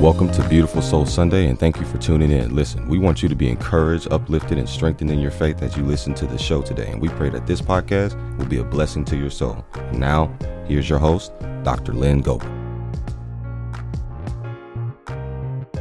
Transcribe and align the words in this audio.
Welcome 0.00 0.30
to 0.32 0.46
Beautiful 0.46 0.82
Soul 0.82 1.06
Sunday, 1.06 1.46
and 1.46 1.58
thank 1.58 1.80
you 1.80 1.86
for 1.86 1.96
tuning 1.96 2.30
in. 2.30 2.54
Listen, 2.54 2.86
we 2.86 2.98
want 2.98 3.22
you 3.22 3.30
to 3.30 3.34
be 3.34 3.48
encouraged, 3.48 4.12
uplifted, 4.12 4.58
and 4.58 4.68
strengthened 4.68 5.10
in 5.10 5.20
your 5.20 5.30
faith 5.30 5.62
as 5.62 5.74
you 5.74 5.84
listen 5.84 6.12
to 6.16 6.26
the 6.26 6.36
show 6.36 6.60
today. 6.60 6.90
And 6.90 7.00
we 7.00 7.08
pray 7.08 7.30
that 7.30 7.46
this 7.46 7.62
podcast 7.62 8.14
will 8.36 8.44
be 8.44 8.58
a 8.58 8.62
blessing 8.62 9.06
to 9.06 9.16
your 9.16 9.30
soul. 9.30 9.64
Now, 9.92 10.36
here's 10.68 10.90
your 10.90 10.98
host, 10.98 11.32
Dr. 11.62 11.94
Lynn 11.94 12.20
Goebel. 12.20 12.46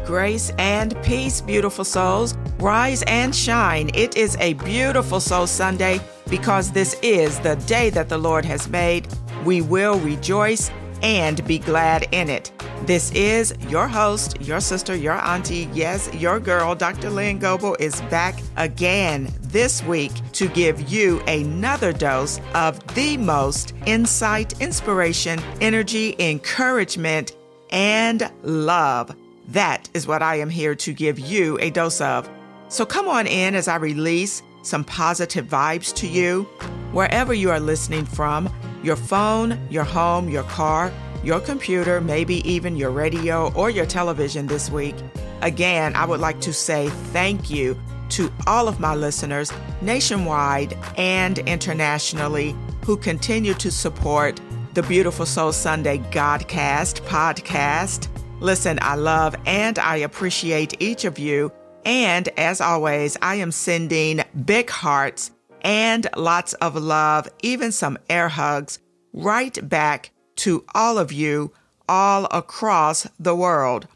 Grace 0.06 0.50
and 0.58 0.96
peace, 1.04 1.42
beautiful 1.42 1.84
souls. 1.84 2.38
Rise 2.58 3.04
and 3.08 3.36
shine. 3.36 3.92
It 3.94 4.16
is 4.16 4.38
a 4.40 4.54
beautiful 4.54 5.20
Soul 5.20 5.46
Sunday 5.46 6.00
because 6.30 6.72
this 6.72 6.98
is 7.04 7.38
the 7.42 7.56
day 7.68 7.90
that 7.90 8.08
the 8.08 8.18
Lord 8.18 8.46
has 8.46 8.70
made. 8.70 9.10
We 9.44 9.62
will 9.62 10.00
rejoice 10.00 10.72
and 11.02 11.46
be 11.46 11.60
glad 11.60 12.08
in 12.14 12.30
it. 12.30 12.54
This 12.86 13.12
is 13.14 13.52
your 13.68 13.88
host, 13.88 14.40
your 14.42 14.60
sister, 14.60 14.96
your 14.96 15.14
auntie, 15.14 15.68
yes, 15.74 16.14
your 16.14 16.40
girl, 16.40 16.76
Dr. 16.76 17.10
Lynn 17.10 17.40
Goebel, 17.40 17.76
is 17.80 18.00
back 18.12 18.40
again 18.58 19.34
this 19.42 19.82
week 19.86 20.12
to 20.34 20.48
give 20.50 20.88
you 20.88 21.20
another 21.22 21.92
dose 21.92 22.40
of 22.54 22.86
the 22.94 23.18
most 23.18 23.74
insight, 23.88 24.62
inspiration, 24.62 25.40
energy, 25.62 26.16
encouragement, 26.20 27.36
and 27.72 28.32
love. 28.44 29.16
That 29.48 29.90
is 29.96 30.06
what 30.06 30.22
I 30.22 30.36
am 30.36 30.52
here 30.52 30.76
to 30.76 30.94
give 30.94 31.18
you 31.18 31.58
a 31.62 31.72
dose 31.72 32.02
of. 32.02 32.30
So 32.68 32.86
come 32.86 33.08
on 33.08 33.26
in 33.26 33.56
as 33.56 33.68
I 33.68 33.78
release 33.78 34.44
some 34.62 34.84
positive 34.84 35.48
vibes 35.48 35.92
to 35.96 36.08
you. 36.08 36.44
Wherever 36.92 37.34
you 37.34 37.50
are 37.50 37.60
listening 37.60 38.06
from, 38.06 38.48
your 38.84 38.96
phone, 38.96 39.60
your 39.72 39.84
home, 39.84 40.30
your 40.30 40.44
car, 40.44 40.94
your 41.26 41.40
computer, 41.40 42.00
maybe 42.00 42.48
even 42.50 42.76
your 42.76 42.92
radio 42.92 43.52
or 43.54 43.72
your 43.72 43.86
television 43.86 44.46
this 44.46 44.70
week. 44.70 44.96
Again, 45.42 45.96
I 45.96 46.06
would 46.06 46.20
like 46.20 46.40
to 46.42 46.54
say 46.54 46.90
thank 47.12 47.50
you 47.50 47.78
to 48.10 48.32
all 48.46 48.68
of 48.68 48.80
my 48.80 48.94
listeners 48.94 49.52
nationwide 49.82 50.78
and 50.98 51.40
internationally 51.40 52.56
who 52.86 52.96
continue 52.96 53.56
to 53.56 53.72
support 53.72 54.40
the 54.76 54.84
Beautiful 54.84 55.26
Soul 55.26 55.52
Sunday 55.52 55.98
Godcast 55.98 57.02
podcast. 57.02 58.08
Listen, 58.40 58.78
I 58.82 58.96
love 58.96 59.36
and 59.48 59.80
I 59.80 59.98
appreciate 59.98 60.80
each 60.80 61.06
of 61.06 61.18
you. 61.18 61.52
And 61.86 62.30
as 62.38 62.62
always, 62.62 63.18
I 63.22 63.36
am 63.36 63.52
sending 63.52 64.22
big 64.46 64.70
hearts 64.70 65.32
and 65.62 66.08
lots 66.16 66.54
of 66.56 66.76
love, 66.76 67.28
even 67.42 67.72
some 67.72 67.98
air 68.10 68.30
hugs, 68.30 68.78
right 69.14 69.58
back 69.68 70.12
to 70.38 70.66
all 70.74 70.98
of 70.98 71.12
you 71.12 71.52
all 71.88 72.26
across 72.32 73.08
the 73.20 73.36
world. 73.36 73.88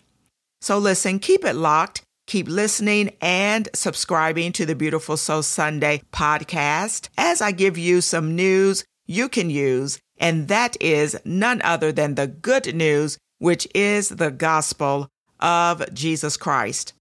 So 0.61 0.77
listen, 0.77 1.19
keep 1.19 1.45
it 1.45 1.55
locked, 1.55 2.01
keep 2.27 2.47
listening 2.47 3.15
and 3.21 3.69
subscribing 3.73 4.51
to 4.53 4.65
the 4.65 4.75
Beautiful 4.75 5.17
Soul 5.17 5.43
Sunday 5.43 6.01
podcast 6.11 7.09
as 7.17 7.41
I 7.41 7.51
give 7.51 7.77
you 7.77 8.01
some 8.01 8.35
news 8.35 8.83
you 9.05 9.29
can 9.29 9.49
use. 9.49 9.99
And 10.17 10.47
that 10.49 10.75
is 10.81 11.19
none 11.23 11.61
other 11.63 11.91
than 11.91 12.15
the 12.15 12.27
good 12.27 12.75
news, 12.75 13.17
which 13.39 13.67
is 13.73 14.09
the 14.09 14.31
gospel 14.31 15.07
of 15.39 15.93
Jesus 15.93 16.37
Christ. 16.37 16.93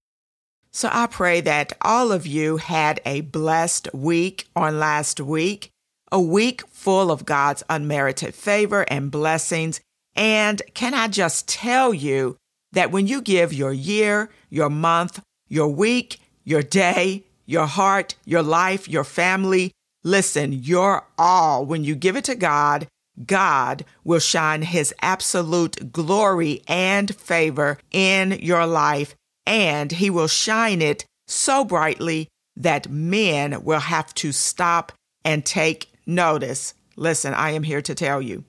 So 0.71 0.89
I 0.91 1.07
pray 1.07 1.41
that 1.41 1.73
all 1.81 2.11
of 2.11 2.25
you 2.25 2.57
had 2.57 3.01
a 3.05 3.21
blessed 3.21 3.93
week 3.93 4.47
on 4.55 4.79
last 4.79 5.19
week 5.19 5.71
a 6.11 6.19
week 6.19 6.67
full 6.67 7.11
of 7.11 7.25
God's 7.25 7.63
unmerited 7.69 8.35
favor 8.35 8.85
and 8.89 9.11
blessings. 9.11 9.81
And 10.15 10.61
can 10.73 10.93
I 10.93 11.07
just 11.07 11.47
tell 11.47 11.93
you 11.93 12.37
that 12.71 12.91
when 12.91 13.07
you 13.07 13.21
give 13.21 13.53
your 13.53 13.73
year, 13.73 14.29
your 14.49 14.69
month, 14.69 15.21
your 15.47 15.67
week, 15.67 16.19
your 16.43 16.61
day, 16.61 17.23
your 17.45 17.65
heart, 17.65 18.15
your 18.25 18.43
life, 18.43 18.87
your 18.87 19.03
family, 19.03 19.71
listen, 20.03 20.53
your 20.53 21.05
all, 21.17 21.65
when 21.65 21.83
you 21.83 21.95
give 21.95 22.15
it 22.15 22.25
to 22.25 22.35
God, 22.35 22.87
God 23.25 23.85
will 24.03 24.19
shine 24.19 24.61
his 24.61 24.93
absolute 25.01 25.91
glory 25.91 26.61
and 26.67 27.13
favor 27.15 27.77
in 27.91 28.31
your 28.33 28.65
life, 28.65 29.15
and 29.45 29.91
he 29.91 30.09
will 30.09 30.27
shine 30.27 30.81
it 30.81 31.05
so 31.27 31.65
brightly 31.65 32.27
that 32.55 32.89
men 32.89 33.63
will 33.63 33.79
have 33.79 34.13
to 34.15 34.31
stop 34.31 34.91
and 35.25 35.45
take 35.45 35.91
notice. 36.09 36.73
Listen, 36.95 37.33
I 37.33 37.51
am 37.51 37.63
here 37.63 37.81
to 37.81 37.95
tell 37.95 38.21
you. 38.21 38.43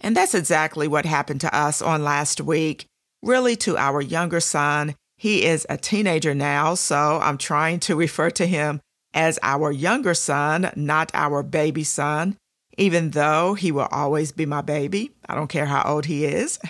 And 0.00 0.16
that's 0.16 0.34
exactly 0.34 0.86
what 0.86 1.06
happened 1.06 1.40
to 1.40 1.56
us 1.56 1.80
on 1.80 2.04
last 2.04 2.40
week, 2.40 2.86
really 3.22 3.56
to 3.56 3.76
our 3.76 4.00
younger 4.00 4.40
son. 4.40 4.94
He 5.16 5.44
is 5.44 5.66
a 5.70 5.78
teenager 5.78 6.34
now, 6.34 6.74
so 6.74 7.18
I'm 7.22 7.38
trying 7.38 7.80
to 7.80 7.96
refer 8.06 8.30
to 8.30 8.46
him 8.46 8.80
as 9.14 9.38
our 9.42 9.72
younger 9.72 10.14
son, 10.14 10.70
not 10.76 11.10
our 11.14 11.42
baby 11.42 11.84
son, 11.84 12.36
even 12.76 13.10
though 13.10 13.54
he 13.54 13.72
will 13.72 13.88
always 13.90 14.30
be 14.32 14.44
my 14.44 14.60
baby. 14.60 15.12
I 15.26 15.34
don't 15.34 15.48
care 15.48 15.66
how 15.66 15.82
old 15.86 16.06
he 16.06 16.24
is. 16.24 16.58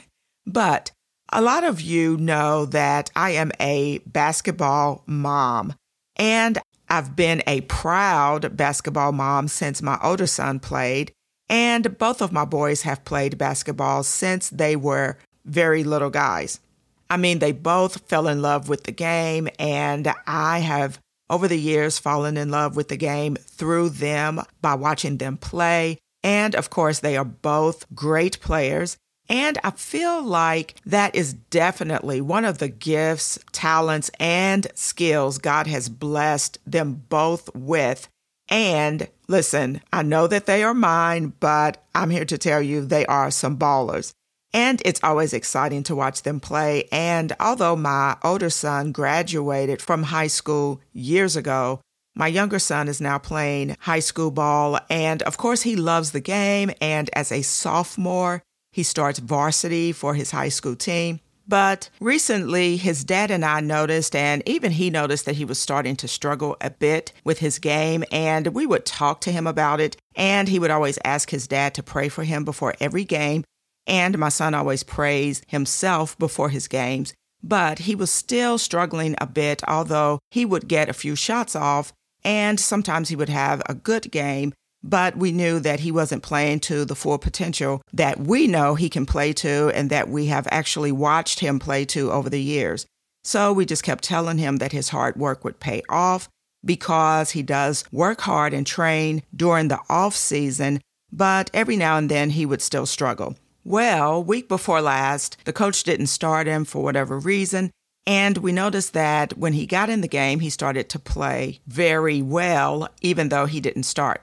But 0.49 0.93
a 1.33 1.43
lot 1.43 1.65
of 1.65 1.81
you 1.81 2.17
know 2.17 2.67
that 2.67 3.11
I 3.17 3.31
am 3.31 3.51
a 3.59 3.99
basketball 4.07 5.03
mom, 5.05 5.75
and 6.15 6.57
I've 6.89 7.17
been 7.17 7.43
a 7.47 7.63
proud 7.63 8.57
basketball 8.57 9.13
mom 9.13 9.49
since 9.49 9.83
my 9.83 9.99
older 10.03 10.27
son 10.27 10.61
played, 10.61 11.13
and 11.49 11.99
both 11.99 12.21
of 12.23 12.33
my 12.33 12.45
boys 12.45 12.83
have 12.83 13.05
played 13.05 13.39
basketball 13.39 14.03
since 14.03 14.51
they 14.51 14.77
were 14.77 15.19
very 15.45 15.85
little 15.85 16.11
guys. 16.11 16.61
I 17.09 17.17
mean, 17.17 17.39
they 17.39 17.53
both 17.53 18.09
fell 18.09 18.27
in 18.27 18.43
love 18.43 18.69
with 18.69 18.85
the 18.85 18.93
game, 18.93 19.49
and 19.59 20.13
I 20.27 20.61
have 20.61 20.99
over 21.29 21.49
the 21.49 21.59
years 21.59 21.99
fallen 21.99 22.37
in 22.37 22.51
love 22.51 22.77
with 22.77 22.89
the 22.89 22.97
game 22.97 23.37
through 23.37 23.91
them 23.91 24.43
by 24.61 24.75
watching 24.75 25.19
them 25.19 25.37
play. 25.37 25.99
And 26.23 26.55
of 26.55 26.71
course, 26.71 27.01
they 27.01 27.17
are 27.17 27.25
both 27.25 27.87
great 27.95 28.41
players. 28.41 28.97
And 29.29 29.59
I 29.65 29.71
feel 29.73 30.23
like 30.23 30.77
that 30.87 31.15
is 31.15 31.33
definitely 31.33 32.21
one 32.21 32.45
of 32.45 32.59
the 32.59 32.69
gifts, 32.69 33.39
talents, 33.53 34.11
and 34.21 34.67
skills 34.75 35.39
God 35.39 35.67
has 35.67 35.89
blessed 35.89 36.59
them 36.67 37.05
both 37.09 37.55
with. 37.55 38.09
And 38.49 39.09
listen, 39.29 39.81
I 39.93 40.03
know 40.03 40.27
that 40.29 40.47
they 40.47 40.63
are 40.63 40.75
mine, 40.75 41.33
but 41.41 41.83
I'm 41.95 42.11
here 42.11 42.25
to 42.27 42.39
tell 42.39 42.63
you 42.63 42.85
they 42.85 43.07
are 43.07 43.31
some 43.31 43.59
ballers. 43.59 44.13
And 44.53 44.81
it's 44.85 45.03
always 45.03 45.33
exciting 45.33 45.83
to 45.85 45.97
watch 45.97 46.23
them 46.23 46.41
play. 46.41 46.89
And 46.93 47.35
although 47.41 47.77
my 47.77 48.17
older 48.23 48.49
son 48.49 48.93
graduated 48.93 49.83
from 49.83 50.05
high 50.05 50.29
school 50.29 50.81
years 50.93 51.37
ago, 51.37 51.81
my 52.15 52.29
younger 52.29 52.59
son 52.59 52.89
is 52.89 53.01
now 53.01 53.19
playing 53.19 53.77
high 53.81 54.01
school 54.01 54.31
ball. 54.31 54.79
And 54.89 55.23
of 55.25 55.37
course, 55.37 55.63
he 55.63 55.77
loves 55.77 56.13
the 56.13 56.21
game. 56.21 56.71
And 56.81 57.11
as 57.13 57.31
a 57.31 57.43
sophomore, 57.43 58.43
he 58.77 58.83
starts 58.83 59.19
varsity 59.21 59.91
for 59.91 60.13
his 60.13 60.33
high 60.33 60.51
school 60.51 60.77
team. 60.77 61.19
But 61.49 61.89
recently, 61.99 62.77
his 62.77 63.05
dad 63.05 63.31
and 63.31 63.43
I 63.43 63.61
noticed, 63.61 64.15
and 64.15 64.43
even 64.47 64.71
he 64.71 64.91
noticed 64.91 65.25
that 65.25 65.37
he 65.37 65.47
was 65.47 65.59
starting 65.59 65.97
to 65.97 66.07
struggle 66.07 66.59
a 66.61 66.69
bit 66.69 67.11
with 67.25 67.39
his 67.39 67.59
game. 67.59 68.05
And 68.13 68.49
we 68.49 68.67
would 68.67 68.85
talk 68.85 69.23
to 69.23 69.33
him 69.33 69.47
about 69.47 69.81
it. 69.81 69.97
And 70.15 70.47
he 70.47 70.59
would 70.59 70.71
always 70.71 70.99
ask 71.07 71.31
his 71.31 71.47
dad 71.47 71.73
to 71.73 71.83
pray 71.83 72.11
for 72.11 72.25
him 72.25 72.45
before 72.45 72.75
every 72.79 73.05
game. 73.05 73.45
And 73.87 74.19
my 74.19 74.29
son 74.29 74.53
always 74.53 74.83
prays 74.83 75.41
himself 75.47 76.19
before 76.19 76.51
his 76.51 76.69
games. 76.69 77.15
But 77.43 77.79
he 77.79 77.95
was 77.95 78.11
still 78.11 78.59
struggling 78.59 79.15
a 79.17 79.27
bit, 79.27 79.63
although 79.67 80.19
he 80.31 80.45
would 80.45 80.69
get 80.69 80.91
a 80.91 81.01
few 81.03 81.17
shots 81.17 81.57
off. 81.57 81.95
And 82.23 82.61
sometimes 82.61 83.09
he 83.09 83.17
would 83.17 83.31
have 83.31 83.63
a 83.65 83.75
good 83.75 84.13
game, 84.13 84.53
but 84.83 85.17
we 85.17 85.33
knew 85.33 85.59
that 85.61 85.81
he 85.81 85.91
wasn't 85.91 86.23
playing 86.23 86.61
to 86.61 86.85
the 86.85 86.95
full 86.95 87.19
potential 87.19 87.83
that 87.93 88.21
we 88.21 88.47
know 88.47 88.75
he 88.75 88.89
can 88.89 89.07
play 89.07 89.33
to 89.33 89.71
and 89.75 89.91
that 89.91 90.09
we 90.09 90.27
have 90.27 90.47
actually 90.51 90.93
watched 90.93 91.41
him 91.41 91.59
play 91.59 91.85
to 91.85 92.11
over 92.13 92.31
the 92.31 92.41
years. 92.41 92.87
So 93.25 93.53
we 93.53 93.67
just 93.67 93.83
kept 93.83 94.05
telling 94.05 94.39
him 94.39 94.59
that 94.59 94.73
his 94.73 94.91
hard 94.91 95.17
work 95.17 95.45
would 95.45 95.59
pay 95.59 95.83
off 95.89 96.29
because 96.65 97.31
he 97.31 97.43
does 97.43 97.85
work 97.91 98.21
hard 98.21 98.53
and 98.53 98.67
train 98.67 99.23
during 99.35 99.69
the 99.69 99.81
off 99.89 100.15
season, 100.15 100.81
but 101.13 101.51
every 101.53 101.77
now 101.77 101.97
and 101.97 102.11
then 102.11 102.31
he 102.31 102.47
would 102.47 102.63
still 102.63 102.87
struggle. 102.87 103.37
Well, 103.65 104.23
week 104.23 104.49
before 104.49 104.81
last, 104.81 105.39
the 105.45 105.53
coach 105.53 105.83
didn't 105.83 106.07
start 106.07 106.47
him 106.47 106.65
for 106.65 106.85
whatever 106.85 107.19
reason, 107.19 107.73
and 108.07 108.39
we 108.39 108.53
noticed 108.53 108.93
that 108.93 109.37
when 109.37 109.55
he 109.55 109.67
got 109.67 109.91
in 109.91 110.01
the 110.03 110.09
game, 110.09 110.39
he 110.39 110.51
started 110.51 110.89
to 110.91 110.99
play 111.01 111.59
very 111.67 112.23
well, 112.23 112.89
even 113.01 113.29
though 113.29 113.47
he 113.47 113.61
didn't 113.61 113.83
start. 113.83 114.23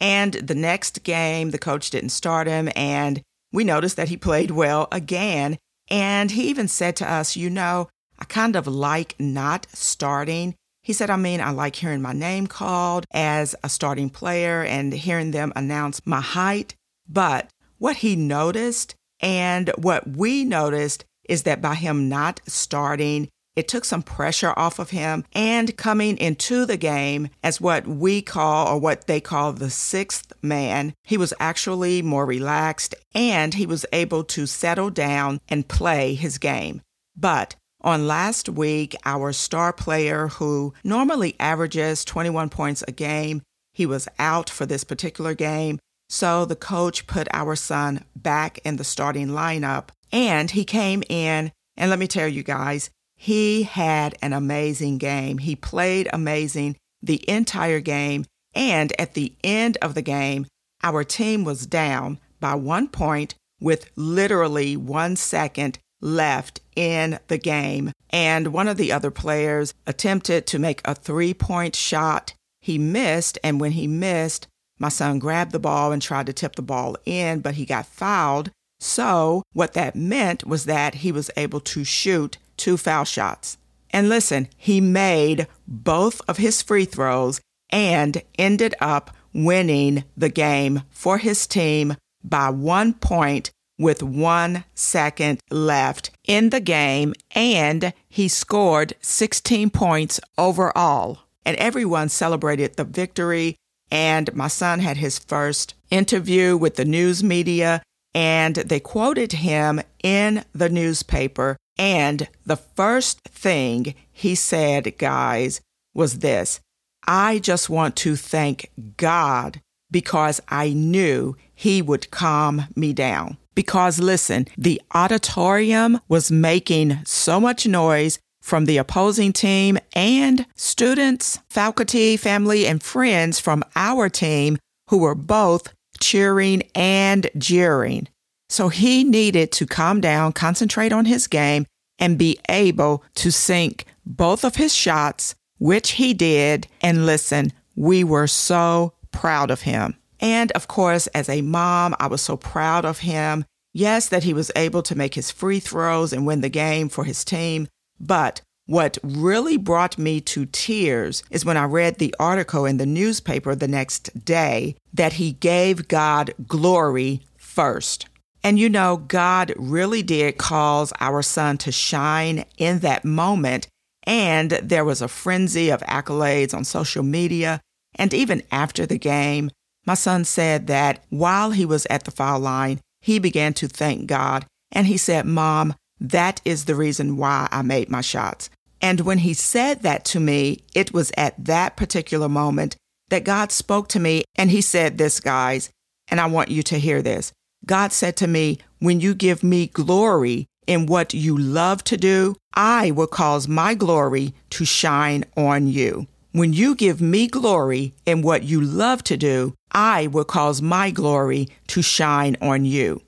And 0.00 0.34
the 0.34 0.54
next 0.54 1.02
game, 1.02 1.50
the 1.50 1.58
coach 1.58 1.90
didn't 1.90 2.10
start 2.10 2.46
him, 2.46 2.68
and 2.76 3.22
we 3.52 3.64
noticed 3.64 3.96
that 3.96 4.08
he 4.08 4.16
played 4.16 4.50
well 4.50 4.88
again. 4.92 5.58
And 5.88 6.30
he 6.30 6.48
even 6.48 6.68
said 6.68 6.96
to 6.96 7.10
us, 7.10 7.36
You 7.36 7.48
know, 7.48 7.88
I 8.18 8.24
kind 8.24 8.56
of 8.56 8.66
like 8.66 9.14
not 9.18 9.66
starting. 9.72 10.54
He 10.82 10.92
said, 10.92 11.10
I 11.10 11.16
mean, 11.16 11.40
I 11.40 11.50
like 11.50 11.76
hearing 11.76 12.02
my 12.02 12.12
name 12.12 12.46
called 12.46 13.06
as 13.12 13.56
a 13.64 13.68
starting 13.68 14.10
player 14.10 14.62
and 14.62 14.92
hearing 14.92 15.32
them 15.32 15.52
announce 15.56 16.00
my 16.06 16.20
height. 16.20 16.74
But 17.08 17.48
what 17.78 17.96
he 17.96 18.16
noticed 18.16 18.94
and 19.20 19.70
what 19.76 20.06
we 20.06 20.44
noticed 20.44 21.04
is 21.28 21.42
that 21.42 21.60
by 21.60 21.74
him 21.74 22.08
not 22.08 22.40
starting, 22.46 23.28
it 23.56 23.66
took 23.66 23.84
some 23.84 24.02
pressure 24.02 24.52
off 24.54 24.78
of 24.78 24.90
him 24.90 25.24
and 25.32 25.76
coming 25.76 26.18
into 26.18 26.66
the 26.66 26.76
game 26.76 27.28
as 27.42 27.60
what 27.60 27.86
we 27.86 28.20
call 28.20 28.68
or 28.68 28.78
what 28.78 29.06
they 29.06 29.20
call 29.20 29.52
the 29.52 29.70
sixth 29.70 30.32
man. 30.42 30.94
He 31.02 31.16
was 31.16 31.34
actually 31.40 32.02
more 32.02 32.26
relaxed 32.26 32.94
and 33.14 33.54
he 33.54 33.66
was 33.66 33.86
able 33.92 34.22
to 34.24 34.46
settle 34.46 34.90
down 34.90 35.40
and 35.48 35.66
play 35.66 36.14
his 36.14 36.38
game. 36.38 36.82
But 37.16 37.56
on 37.80 38.06
last 38.06 38.48
week, 38.48 38.94
our 39.04 39.32
star 39.32 39.72
player, 39.72 40.28
who 40.28 40.74
normally 40.84 41.34
averages 41.40 42.04
21 42.04 42.50
points 42.50 42.84
a 42.86 42.92
game, 42.92 43.42
he 43.72 43.86
was 43.86 44.08
out 44.18 44.50
for 44.50 44.66
this 44.66 44.84
particular 44.84 45.34
game. 45.34 45.78
So 46.08 46.44
the 46.44 46.56
coach 46.56 47.06
put 47.06 47.26
our 47.32 47.56
son 47.56 48.04
back 48.14 48.58
in 48.64 48.76
the 48.76 48.84
starting 48.84 49.28
lineup 49.28 49.88
and 50.12 50.50
he 50.50 50.64
came 50.64 51.02
in. 51.08 51.52
And 51.76 51.90
let 51.90 51.98
me 51.98 52.06
tell 52.06 52.28
you 52.28 52.42
guys, 52.42 52.90
he 53.16 53.64
had 53.64 54.14
an 54.20 54.32
amazing 54.32 54.98
game. 54.98 55.38
He 55.38 55.56
played 55.56 56.08
amazing 56.12 56.76
the 57.02 57.28
entire 57.28 57.80
game. 57.80 58.24
And 58.54 58.92
at 58.98 59.14
the 59.14 59.34
end 59.42 59.76
of 59.82 59.94
the 59.94 60.02
game, 60.02 60.46
our 60.82 61.04
team 61.04 61.44
was 61.44 61.66
down 61.66 62.18
by 62.40 62.54
one 62.54 62.88
point 62.88 63.34
with 63.60 63.90
literally 63.96 64.76
one 64.76 65.16
second 65.16 65.78
left 66.00 66.60
in 66.74 67.18
the 67.28 67.38
game. 67.38 67.92
And 68.10 68.48
one 68.48 68.68
of 68.68 68.76
the 68.76 68.92
other 68.92 69.10
players 69.10 69.74
attempted 69.86 70.46
to 70.48 70.58
make 70.58 70.80
a 70.84 70.94
three 70.94 71.34
point 71.34 71.74
shot. 71.74 72.34
He 72.60 72.78
missed. 72.78 73.38
And 73.42 73.60
when 73.60 73.72
he 73.72 73.86
missed, 73.86 74.46
my 74.78 74.88
son 74.90 75.18
grabbed 75.18 75.52
the 75.52 75.58
ball 75.58 75.92
and 75.92 76.02
tried 76.02 76.26
to 76.26 76.32
tip 76.32 76.56
the 76.56 76.62
ball 76.62 76.96
in, 77.06 77.40
but 77.40 77.54
he 77.54 77.64
got 77.64 77.86
fouled. 77.86 78.50
So, 78.78 79.42
what 79.54 79.72
that 79.72 79.96
meant 79.96 80.44
was 80.46 80.66
that 80.66 80.96
he 80.96 81.10
was 81.10 81.30
able 81.36 81.60
to 81.60 81.82
shoot 81.82 82.36
two 82.56 82.76
foul 82.76 83.04
shots. 83.04 83.58
And 83.90 84.08
listen, 84.08 84.48
he 84.56 84.80
made 84.80 85.46
both 85.66 86.20
of 86.28 86.38
his 86.38 86.62
free 86.62 86.84
throws 86.84 87.40
and 87.70 88.22
ended 88.38 88.74
up 88.80 89.16
winning 89.32 90.04
the 90.16 90.28
game 90.28 90.82
for 90.90 91.18
his 91.18 91.46
team 91.46 91.96
by 92.24 92.50
one 92.50 92.94
point 92.94 93.50
with 93.78 94.02
one 94.02 94.64
second 94.74 95.38
left 95.50 96.10
in 96.26 96.50
the 96.50 96.60
game. 96.60 97.14
And 97.32 97.92
he 98.08 98.28
scored 98.28 98.94
16 99.00 99.70
points 99.70 100.20
overall. 100.38 101.20
And 101.44 101.56
everyone 101.58 102.08
celebrated 102.08 102.76
the 102.76 102.84
victory. 102.84 103.56
And 103.90 104.34
my 104.34 104.48
son 104.48 104.80
had 104.80 104.96
his 104.96 105.18
first 105.18 105.74
interview 105.90 106.56
with 106.56 106.74
the 106.74 106.84
news 106.84 107.22
media, 107.22 107.82
and 108.14 108.56
they 108.56 108.80
quoted 108.80 109.32
him 109.32 109.80
in 110.02 110.44
the 110.52 110.68
newspaper 110.68 111.56
and 111.78 112.28
the 112.44 112.56
first 112.56 113.20
thing 113.22 113.94
he 114.12 114.34
said, 114.34 114.96
guys, 114.98 115.60
was 115.94 116.18
this 116.20 116.60
I 117.06 117.38
just 117.38 117.70
want 117.70 117.96
to 117.96 118.16
thank 118.16 118.70
God 118.96 119.60
because 119.90 120.40
I 120.48 120.70
knew 120.70 121.36
he 121.54 121.80
would 121.80 122.10
calm 122.10 122.64
me 122.74 122.92
down. 122.92 123.36
Because 123.54 123.98
listen, 123.98 124.46
the 124.58 124.82
auditorium 124.94 126.00
was 126.08 126.30
making 126.30 126.98
so 127.04 127.40
much 127.40 127.66
noise 127.66 128.18
from 128.42 128.66
the 128.66 128.76
opposing 128.76 129.32
team 129.32 129.78
and 129.94 130.46
students, 130.54 131.38
faculty, 131.48 132.16
family, 132.16 132.66
and 132.66 132.82
friends 132.82 133.40
from 133.40 133.64
our 133.74 134.08
team 134.08 134.58
who 134.90 134.98
were 134.98 135.14
both 135.14 135.72
cheering 136.00 136.62
and 136.74 137.30
jeering. 137.38 138.08
So 138.48 138.68
he 138.68 139.04
needed 139.04 139.52
to 139.52 139.66
calm 139.66 140.00
down, 140.00 140.32
concentrate 140.32 140.92
on 140.92 141.04
his 141.04 141.26
game, 141.26 141.66
and 141.98 142.18
be 142.18 142.38
able 142.48 143.02
to 143.16 143.30
sink 143.30 143.86
both 144.04 144.44
of 144.44 144.56
his 144.56 144.74
shots, 144.74 145.34
which 145.58 145.92
he 145.92 146.14
did. 146.14 146.68
And 146.80 147.06
listen, 147.06 147.52
we 147.74 148.04
were 148.04 148.26
so 148.26 148.92
proud 149.12 149.50
of 149.50 149.62
him. 149.62 149.96
And 150.20 150.52
of 150.52 150.68
course, 150.68 151.06
as 151.08 151.28
a 151.28 151.42
mom, 151.42 151.94
I 151.98 152.06
was 152.06 152.22
so 152.22 152.36
proud 152.36 152.84
of 152.84 152.98
him. 152.98 153.44
Yes, 153.72 154.08
that 154.08 154.24
he 154.24 154.32
was 154.32 154.50
able 154.56 154.82
to 154.84 154.94
make 154.94 155.14
his 155.14 155.30
free 155.30 155.60
throws 155.60 156.12
and 156.12 156.26
win 156.26 156.40
the 156.40 156.48
game 156.48 156.88
for 156.88 157.04
his 157.04 157.24
team. 157.24 157.68
But 158.00 158.40
what 158.66 158.98
really 159.02 159.56
brought 159.56 159.98
me 159.98 160.20
to 160.22 160.46
tears 160.46 161.22
is 161.30 161.44
when 161.44 161.56
I 161.56 161.64
read 161.64 161.98
the 161.98 162.14
article 162.18 162.64
in 162.64 162.78
the 162.78 162.86
newspaper 162.86 163.54
the 163.54 163.68
next 163.68 164.24
day 164.24 164.76
that 164.92 165.14
he 165.14 165.32
gave 165.32 165.88
God 165.88 166.34
glory 166.46 167.22
first. 167.36 168.06
And 168.46 168.60
you 168.60 168.70
know, 168.70 168.98
God 168.98 169.52
really 169.56 170.04
did 170.04 170.38
cause 170.38 170.92
our 171.00 171.20
son 171.20 171.58
to 171.58 171.72
shine 171.72 172.44
in 172.56 172.78
that 172.78 173.04
moment. 173.04 173.66
And 174.04 174.52
there 174.62 174.84
was 174.84 175.02
a 175.02 175.08
frenzy 175.08 175.70
of 175.70 175.80
accolades 175.80 176.54
on 176.54 176.62
social 176.62 177.02
media. 177.02 177.60
And 177.96 178.14
even 178.14 178.44
after 178.52 178.86
the 178.86 178.98
game, 178.98 179.50
my 179.84 179.94
son 179.94 180.24
said 180.24 180.68
that 180.68 181.02
while 181.10 181.50
he 181.50 181.64
was 181.64 181.88
at 181.90 182.04
the 182.04 182.12
foul 182.12 182.38
line, 182.38 182.78
he 183.00 183.18
began 183.18 183.52
to 183.54 183.66
thank 183.66 184.06
God. 184.06 184.46
And 184.70 184.86
he 184.86 184.96
said, 184.96 185.26
Mom, 185.26 185.74
that 185.98 186.40
is 186.44 186.66
the 186.66 186.76
reason 186.76 187.16
why 187.16 187.48
I 187.50 187.62
made 187.62 187.90
my 187.90 188.00
shots. 188.00 188.48
And 188.80 189.00
when 189.00 189.18
he 189.18 189.34
said 189.34 189.82
that 189.82 190.04
to 190.04 190.20
me, 190.20 190.62
it 190.72 190.94
was 190.94 191.10
at 191.16 191.46
that 191.46 191.76
particular 191.76 192.28
moment 192.28 192.76
that 193.08 193.24
God 193.24 193.50
spoke 193.50 193.88
to 193.88 193.98
me. 193.98 194.22
And 194.36 194.52
he 194.52 194.60
said 194.60 194.98
this, 194.98 195.18
guys, 195.18 195.68
and 196.06 196.20
I 196.20 196.26
want 196.26 196.48
you 196.48 196.62
to 196.62 196.78
hear 196.78 197.02
this. 197.02 197.32
God 197.66 197.92
said 197.92 198.16
to 198.18 198.26
me, 198.26 198.58
When 198.78 199.00
you 199.00 199.14
give 199.14 199.42
me 199.42 199.66
glory 199.66 200.46
in 200.66 200.86
what 200.86 201.14
you 201.14 201.36
love 201.36 201.82
to 201.84 201.96
do, 201.96 202.36
I 202.54 202.90
will 202.92 203.06
cause 203.06 203.48
my 203.48 203.74
glory 203.74 204.34
to 204.50 204.64
shine 204.64 205.24
on 205.36 205.66
you. 205.66 206.06
When 206.32 206.52
you 206.52 206.74
give 206.74 207.00
me 207.00 207.26
glory 207.26 207.94
in 208.04 208.22
what 208.22 208.42
you 208.44 208.60
love 208.60 209.02
to 209.04 209.16
do, 209.16 209.54
I 209.72 210.06
will 210.06 210.24
cause 210.24 210.60
my 210.62 210.90
glory 210.90 211.48
to 211.68 211.82
shine 211.82 212.36
on 212.40 212.64
you. 212.64 213.02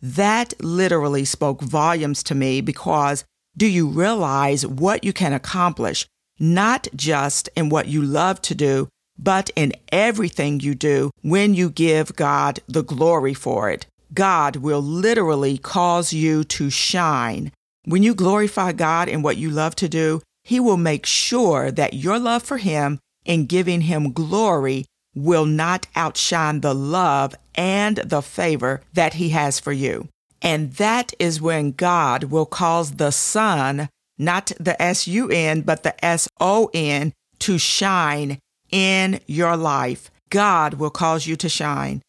That 0.00 0.54
literally 0.60 1.24
spoke 1.24 1.60
volumes 1.60 2.22
to 2.24 2.34
me 2.34 2.60
because 2.60 3.24
do 3.56 3.66
you 3.66 3.88
realize 3.88 4.64
what 4.64 5.02
you 5.02 5.12
can 5.12 5.32
accomplish, 5.32 6.06
not 6.38 6.86
just 6.94 7.48
in 7.56 7.68
what 7.68 7.88
you 7.88 8.00
love 8.00 8.40
to 8.42 8.54
do, 8.54 8.88
but 9.18 9.50
in 9.56 9.72
everything 9.90 10.60
you 10.60 10.74
do 10.74 11.10
when 11.22 11.54
you 11.54 11.70
give 11.70 12.14
God 12.14 12.60
the 12.68 12.84
glory 12.84 13.34
for 13.34 13.68
it. 13.70 13.86
God 14.14 14.56
will 14.56 14.80
literally 14.80 15.58
cause 15.58 16.12
you 16.12 16.44
to 16.44 16.70
shine. 16.70 17.52
When 17.84 18.02
you 18.02 18.14
glorify 18.14 18.72
God 18.72 19.08
in 19.08 19.22
what 19.22 19.36
you 19.36 19.50
love 19.50 19.76
to 19.76 19.88
do, 19.88 20.22
He 20.44 20.60
will 20.60 20.76
make 20.76 21.06
sure 21.06 21.70
that 21.70 21.94
your 21.94 22.18
love 22.18 22.42
for 22.42 22.58
Him 22.58 22.98
in 23.24 23.46
giving 23.46 23.82
Him 23.82 24.12
glory 24.12 24.86
will 25.14 25.46
not 25.46 25.86
outshine 25.96 26.60
the 26.60 26.74
love 26.74 27.34
and 27.54 27.96
the 27.98 28.22
favor 28.22 28.82
that 28.92 29.14
He 29.14 29.30
has 29.30 29.58
for 29.58 29.72
you. 29.72 30.08
And 30.40 30.74
that 30.74 31.12
is 31.18 31.40
when 31.40 31.72
God 31.72 32.24
will 32.24 32.46
cause 32.46 32.92
the 32.92 33.10
sun, 33.10 33.88
not 34.16 34.52
the 34.60 34.80
S 34.80 35.08
U 35.08 35.28
N, 35.30 35.62
but 35.62 35.82
the 35.82 36.02
S 36.04 36.28
O 36.40 36.70
N, 36.72 37.12
to 37.40 37.58
shine 37.58 38.38
in 38.70 39.20
your 39.26 39.56
life. 39.56 40.10
God 40.30 40.74
will 40.74 40.90
cause 40.90 41.26
you 41.26 41.36
to 41.36 41.48
shine. 41.48 42.02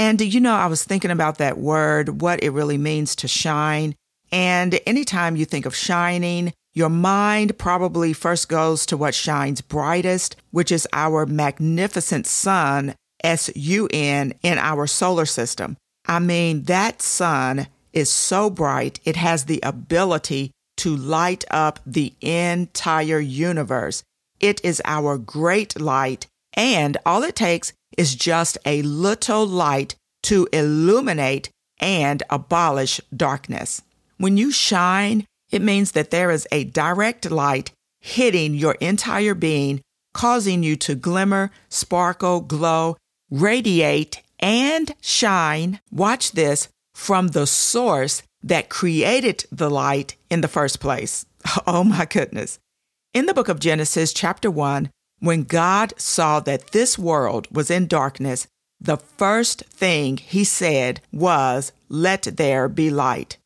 And 0.00 0.18
you 0.22 0.40
know, 0.40 0.54
I 0.54 0.66
was 0.66 0.82
thinking 0.82 1.10
about 1.10 1.36
that 1.38 1.58
word, 1.58 2.22
what 2.22 2.42
it 2.42 2.52
really 2.52 2.78
means 2.78 3.14
to 3.16 3.28
shine. 3.28 3.94
And 4.32 4.80
anytime 4.86 5.36
you 5.36 5.44
think 5.44 5.66
of 5.66 5.76
shining, 5.76 6.54
your 6.72 6.88
mind 6.88 7.58
probably 7.58 8.14
first 8.14 8.48
goes 8.48 8.86
to 8.86 8.96
what 8.96 9.14
shines 9.14 9.60
brightest, 9.60 10.36
which 10.52 10.72
is 10.72 10.88
our 10.94 11.26
magnificent 11.26 12.26
sun, 12.26 12.94
S 13.22 13.50
U 13.54 13.90
N, 13.92 14.32
in 14.42 14.56
our 14.56 14.86
solar 14.86 15.26
system. 15.26 15.76
I 16.06 16.18
mean, 16.18 16.62
that 16.62 17.02
sun 17.02 17.66
is 17.92 18.08
so 18.08 18.48
bright, 18.48 19.00
it 19.04 19.16
has 19.16 19.44
the 19.44 19.60
ability 19.62 20.50
to 20.78 20.96
light 20.96 21.44
up 21.50 21.78
the 21.84 22.14
entire 22.22 23.20
universe. 23.20 24.02
It 24.38 24.64
is 24.64 24.80
our 24.86 25.18
great 25.18 25.78
light, 25.78 26.26
and 26.54 26.96
all 27.04 27.22
it 27.22 27.36
takes 27.36 27.74
is 28.00 28.14
just 28.14 28.56
a 28.64 28.80
little 28.80 29.46
light 29.46 29.94
to 30.22 30.48
illuminate 30.54 31.50
and 31.80 32.22
abolish 32.30 32.98
darkness. 33.14 33.82
When 34.16 34.38
you 34.38 34.50
shine, 34.50 35.26
it 35.50 35.60
means 35.60 35.92
that 35.92 36.10
there 36.10 36.30
is 36.30 36.48
a 36.50 36.64
direct 36.64 37.30
light 37.30 37.72
hitting 38.00 38.54
your 38.54 38.72
entire 38.80 39.34
being, 39.34 39.82
causing 40.14 40.62
you 40.62 40.76
to 40.76 40.94
glimmer, 40.94 41.50
sparkle, 41.68 42.40
glow, 42.40 42.96
radiate, 43.30 44.22
and 44.38 44.94
shine. 45.02 45.78
Watch 45.92 46.32
this 46.32 46.68
from 46.94 47.28
the 47.28 47.46
source 47.46 48.22
that 48.42 48.70
created 48.70 49.44
the 49.52 49.68
light 49.68 50.16
in 50.30 50.40
the 50.40 50.48
first 50.48 50.80
place. 50.80 51.26
Oh 51.66 51.84
my 51.84 52.06
goodness. 52.06 52.58
In 53.12 53.26
the 53.26 53.34
book 53.34 53.48
of 53.48 53.60
Genesis, 53.60 54.14
chapter 54.14 54.50
1, 54.50 54.88
when 55.20 55.44
God 55.44 55.92
saw 55.96 56.40
that 56.40 56.72
this 56.72 56.98
world 56.98 57.46
was 57.50 57.70
in 57.70 57.86
darkness, 57.86 58.46
the 58.80 58.96
first 58.96 59.64
thing 59.66 60.16
he 60.16 60.42
said 60.42 61.00
was, 61.12 61.72
Let 61.88 62.22
there 62.22 62.68
be 62.68 62.90
light. 62.90 63.36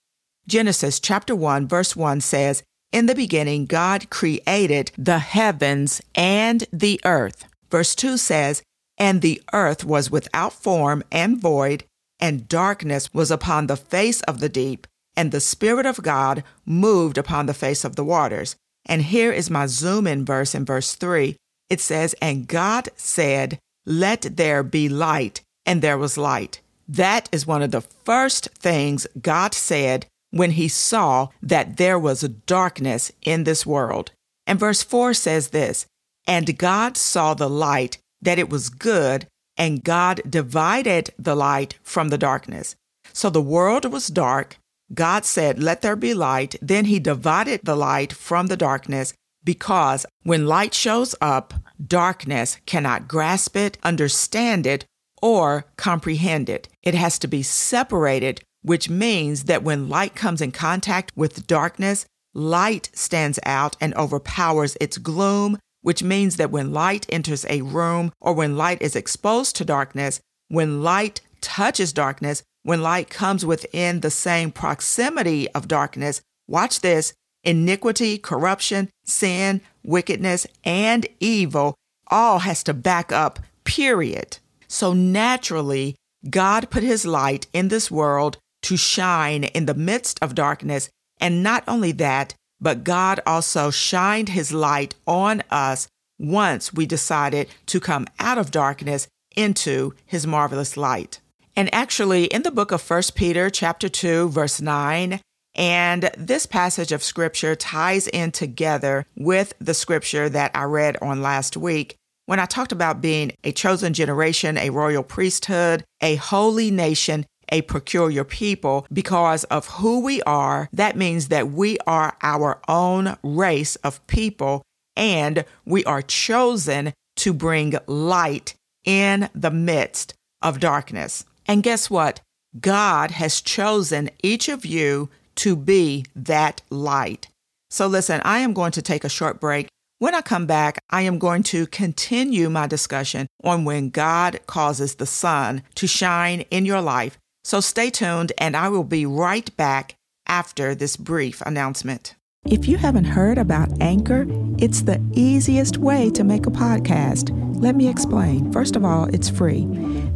Genesis 0.47 1.01
chapter 1.01 1.35
1 1.35 1.67
verse 1.67 1.97
1 1.97 2.21
says, 2.21 2.63
In 2.93 3.07
the 3.07 3.15
beginning 3.15 3.67
God 3.67 4.09
created 4.11 4.93
the 4.97 5.19
heavens 5.19 6.01
and 6.15 6.65
the 6.73 7.01
earth. 7.05 7.47
Verse 7.71 7.95
2 7.97 8.17
says, 8.17 8.63
And 8.97 9.21
the 9.21 9.43
earth 9.53 9.85
was 9.85 10.11
without 10.11 10.53
form 10.53 11.03
and 11.11 11.41
void, 11.41 11.85
and 12.21 12.49
darkness 12.49 13.13
was 13.13 13.33
upon 13.33 13.67
the 13.67 13.77
face 13.77 14.21
of 14.23 14.39
the 14.39 14.49
deep, 14.49 14.87
and 15.17 15.33
the 15.33 15.41
Spirit 15.41 15.87
of 15.87 16.03
God 16.03 16.45
moved 16.65 17.19
upon 17.19 17.47
the 17.47 17.55
face 17.55 17.85
of 17.85 17.97
the 17.97 18.05
waters. 18.05 18.55
And 18.87 19.03
here 19.03 19.33
is 19.33 19.51
my 19.51 19.67
zoom 19.67 20.07
in 20.07 20.25
verse 20.25 20.55
in 20.55 20.65
verse 20.65 20.95
3. 20.95 21.37
It 21.71 21.81
says, 21.81 22.15
And 22.21 22.49
God 22.49 22.89
said, 22.97 23.59
Let 23.87 24.37
there 24.37 24.63
be 24.63 24.89
light, 24.89 25.43
and 25.67 25.83
there 25.83 25.99
was 25.99 26.19
light. 26.19 26.61
That 26.87 27.29
is 27.33 27.47
one 27.47 27.63
of 27.63 27.71
the 27.71 27.81
first 27.81 28.49
things 28.51 29.07
God 29.21 29.55
said 29.55 30.07
when 30.31 30.53
he 30.53 30.69
saw 30.69 31.29
that 31.43 31.77
there 31.77 31.99
was 31.99 32.23
darkness 32.47 33.13
in 33.23 33.45
this 33.45 33.65
world. 33.65 34.11
And 34.47 34.59
verse 34.59 34.83
4 34.83 35.15
says 35.15 35.49
this 35.49 35.87
And 36.27 36.59
God 36.59 36.97
saw 36.97 37.35
the 37.35 37.49
light, 37.49 37.99
that 38.21 38.39
it 38.39 38.51
was 38.51 38.69
good, 38.69 39.27
and 39.57 39.85
God 39.85 40.21
divided 40.29 41.11
the 41.19 41.35
light 41.35 41.79
from 41.83 42.09
the 42.09 42.19
darkness. 42.19 42.77
So 43.13 43.31
the 43.31 43.41
world 43.41 43.85
was 43.85 44.09
dark. 44.09 44.59
God 44.93 45.25
said, 45.25 45.63
Let 45.63 45.83
there 45.83 45.97
be 45.97 46.15
light. 46.15 46.57
Then 46.61 46.87
he 46.87 46.99
divided 46.99 47.61
the 47.63 47.77
light 47.77 48.13
from 48.13 48.49
the 48.49 48.57
darkness 48.57 49.15
because 49.45 50.07
when 50.23 50.47
light 50.47 50.75
shows 50.75 51.15
up, 51.21 51.55
darkness 51.85 52.59
cannot 52.67 53.09
grasp 53.09 53.57
it, 53.57 53.79
understand 53.83 54.67
it, 54.67 54.85
or 55.23 55.67
comprehend 55.77 56.49
it. 56.49 56.69
It 56.83 56.95
has 56.95 57.19
to 57.21 57.29
be 57.29 57.43
separated, 57.43 58.43
which 58.63 58.91
means 58.91 59.45
that 59.45 59.63
when 59.63 59.89
light 59.89 60.15
comes 60.15 60.41
in 60.41 60.53
contact 60.53 61.13
with 61.15 61.47
darkness, 61.47 62.07
light 62.35 62.91
stands 62.93 63.39
out 63.45 63.77
and 63.81 63.95
overpowers 63.95 64.77
its 64.81 64.99
gloom, 64.99 65.59
which 65.83 66.03
means 66.03 66.37
that 66.37 66.51
when 66.51 66.73
light 66.73 67.07
enters 67.09 67.47
a 67.49 67.63
room 67.63 68.13
or 68.21 68.33
when 68.33 68.57
light 68.57 68.81
is 68.83 68.97
exposed 68.97 69.57
to 69.57 69.65
darkness, 69.65 70.21
when 70.49 70.83
light 70.83 71.21
touches 71.41 71.93
darkness, 71.93 72.43
when 72.63 72.83
light 72.83 73.11
comes 73.11 73.45
within 73.45 74.01
the 74.01 74.11
same 74.11 74.51
proximity 74.51 75.51
of 75.51 75.69
darkness, 75.69 76.23
watch 76.49 76.81
this 76.81 77.13
iniquity, 77.45 78.19
corruption, 78.19 78.91
sin, 79.05 79.61
wickedness, 79.83 80.47
and 80.65 81.07
evil 81.21 81.75
all 82.09 82.41
has 82.41 82.63
to 82.65 82.75
back 82.75 83.13
up, 83.13 83.39
period. 83.65 84.39
So 84.69 84.93
naturally, 84.93 85.97
God 86.29 86.71
put 86.71 86.83
his 86.83 87.05
light 87.05 87.47
in 87.53 87.69
this 87.69 87.91
world 87.91 88.39
to 88.63 88.77
shine 88.77 89.45
in 89.45 89.67
the 89.67 89.75
midst 89.75 90.19
of 90.23 90.35
darkness. 90.35 90.89
And 91.21 91.43
not 91.43 91.65
only 91.69 91.93
that, 91.93 92.35
but 92.61 92.85
God 92.85 93.21
also 93.27 93.71
shined 93.71 94.31
his 94.31 94.53
light 94.53 94.95
on 95.07 95.43
us 95.51 95.87
once 96.19 96.73
we 96.73 96.87
decided 96.87 97.49
to 97.67 97.81
come 97.81 98.07
out 98.19 98.39
of 98.39 98.51
darkness 98.51 99.07
into 99.37 99.93
his 100.07 100.27
marvelous 100.27 100.77
light. 100.77 101.21
And 101.57 101.73
actually 101.75 102.25
in 102.27 102.43
the 102.43 102.51
book 102.51 102.73
of 102.73 102.89
1 102.89 103.03
Peter 103.15 103.51
chapter 103.51 103.89
2 103.89 104.31
verse 104.31 104.61
9, 104.61 105.21
and 105.55 106.11
this 106.19 106.47
passage 106.47 106.93
of 106.93 107.03
scripture 107.03 107.55
ties 107.55 108.09
in 108.09 108.33
together 108.33 109.07
with 109.17 109.55
the 109.59 109.75
scripture 109.75 110.29
that 110.29 110.51
I 110.55 110.65
read 110.65 110.97
on 111.01 111.23
last 111.23 111.57
week 111.57 111.97
when 112.27 112.41
I 112.41 112.47
talked 112.47 112.73
about 112.73 113.03
being 113.03 113.33
a 113.45 113.53
chosen 113.53 113.93
generation, 113.93 114.57
a 114.57 114.71
royal 114.71 115.03
priesthood, 115.03 115.85
a 116.01 116.17
holy 116.17 116.71
nation, 116.71 117.27
a 117.51 117.63
peculiar 117.63 118.25
people, 118.25 118.87
because 118.93 119.45
of 119.45 119.67
who 119.69 120.01
we 120.01 120.23
are, 120.23 120.69
that 120.73 120.97
means 120.97 121.29
that 121.29 121.51
we 121.51 121.77
are 121.87 122.17
our 122.23 122.61
own 122.67 123.17
race 123.23 123.77
of 123.77 124.05
people 124.07 124.63
and 124.97 125.45
we 125.67 125.85
are 125.85 126.03
chosen 126.03 126.95
to 127.17 127.33
bring 127.33 127.75
light 127.87 128.55
in 128.85 129.29
the 129.35 129.51
midst 129.51 130.15
of 130.41 130.61
darkness. 130.61 131.25
And 131.47 131.63
guess 131.63 131.91
what? 131.91 132.21
God 132.59 133.11
has 133.11 133.41
chosen 133.41 134.11
each 134.23 134.49
of 134.49 134.65
you 134.65 135.11
to 135.37 135.57
be 135.57 136.05
that 136.15 136.63
light. 136.71 137.29
So, 137.71 137.87
listen, 137.87 138.21
I 138.25 138.39
am 138.41 138.53
going 138.53 138.73
to 138.73 138.83
take 138.83 139.05
a 139.05 139.09
short 139.09 139.41
break 139.41 139.69
when 140.05 140.15
I 140.15 140.23
come 140.23 140.45
back, 140.45 140.83
I 140.91 141.01
am 141.01 141.19
going 141.19 141.45
to 141.45 141.67
continue 141.67 142.51
my 142.51 142.67
discussion 142.67 143.27
on 143.43 143.65
when 143.65 143.91
God 143.91 144.41
causes 144.47 144.97
the 144.97 145.07
sun 145.07 145.63
to 145.77 145.87
shine 145.87 146.43
in 146.51 146.67
your 146.67 146.83
life. 146.83 147.17
So 147.45 147.61
stay 147.61 147.91
tuned, 147.91 148.33
and 148.37 148.57
I 148.57 148.69
will 148.69 148.85
be 148.85 149.07
right 149.07 149.57
back 149.57 149.95
after 150.27 150.75
this 150.75 150.97
brief 150.97 151.41
announcement. 151.43 152.17
If 152.51 152.69
you 152.69 152.77
haven't 152.77 153.07
heard 153.07 153.39
about 153.39 153.71
Anchor, 153.81 154.27
it's 154.59 154.83
the 154.83 155.01
easiest 155.15 155.79
way 155.79 156.11
to 156.11 156.23
make 156.23 156.47
a 156.47 156.51
podcast. 156.51 157.31
Let 157.59 157.75
me 157.75 157.89
explain. 157.89 158.53
First 158.53 158.77
of 158.77 158.85
all, 158.85 159.07
it's 159.15 159.31
free. 159.31 159.67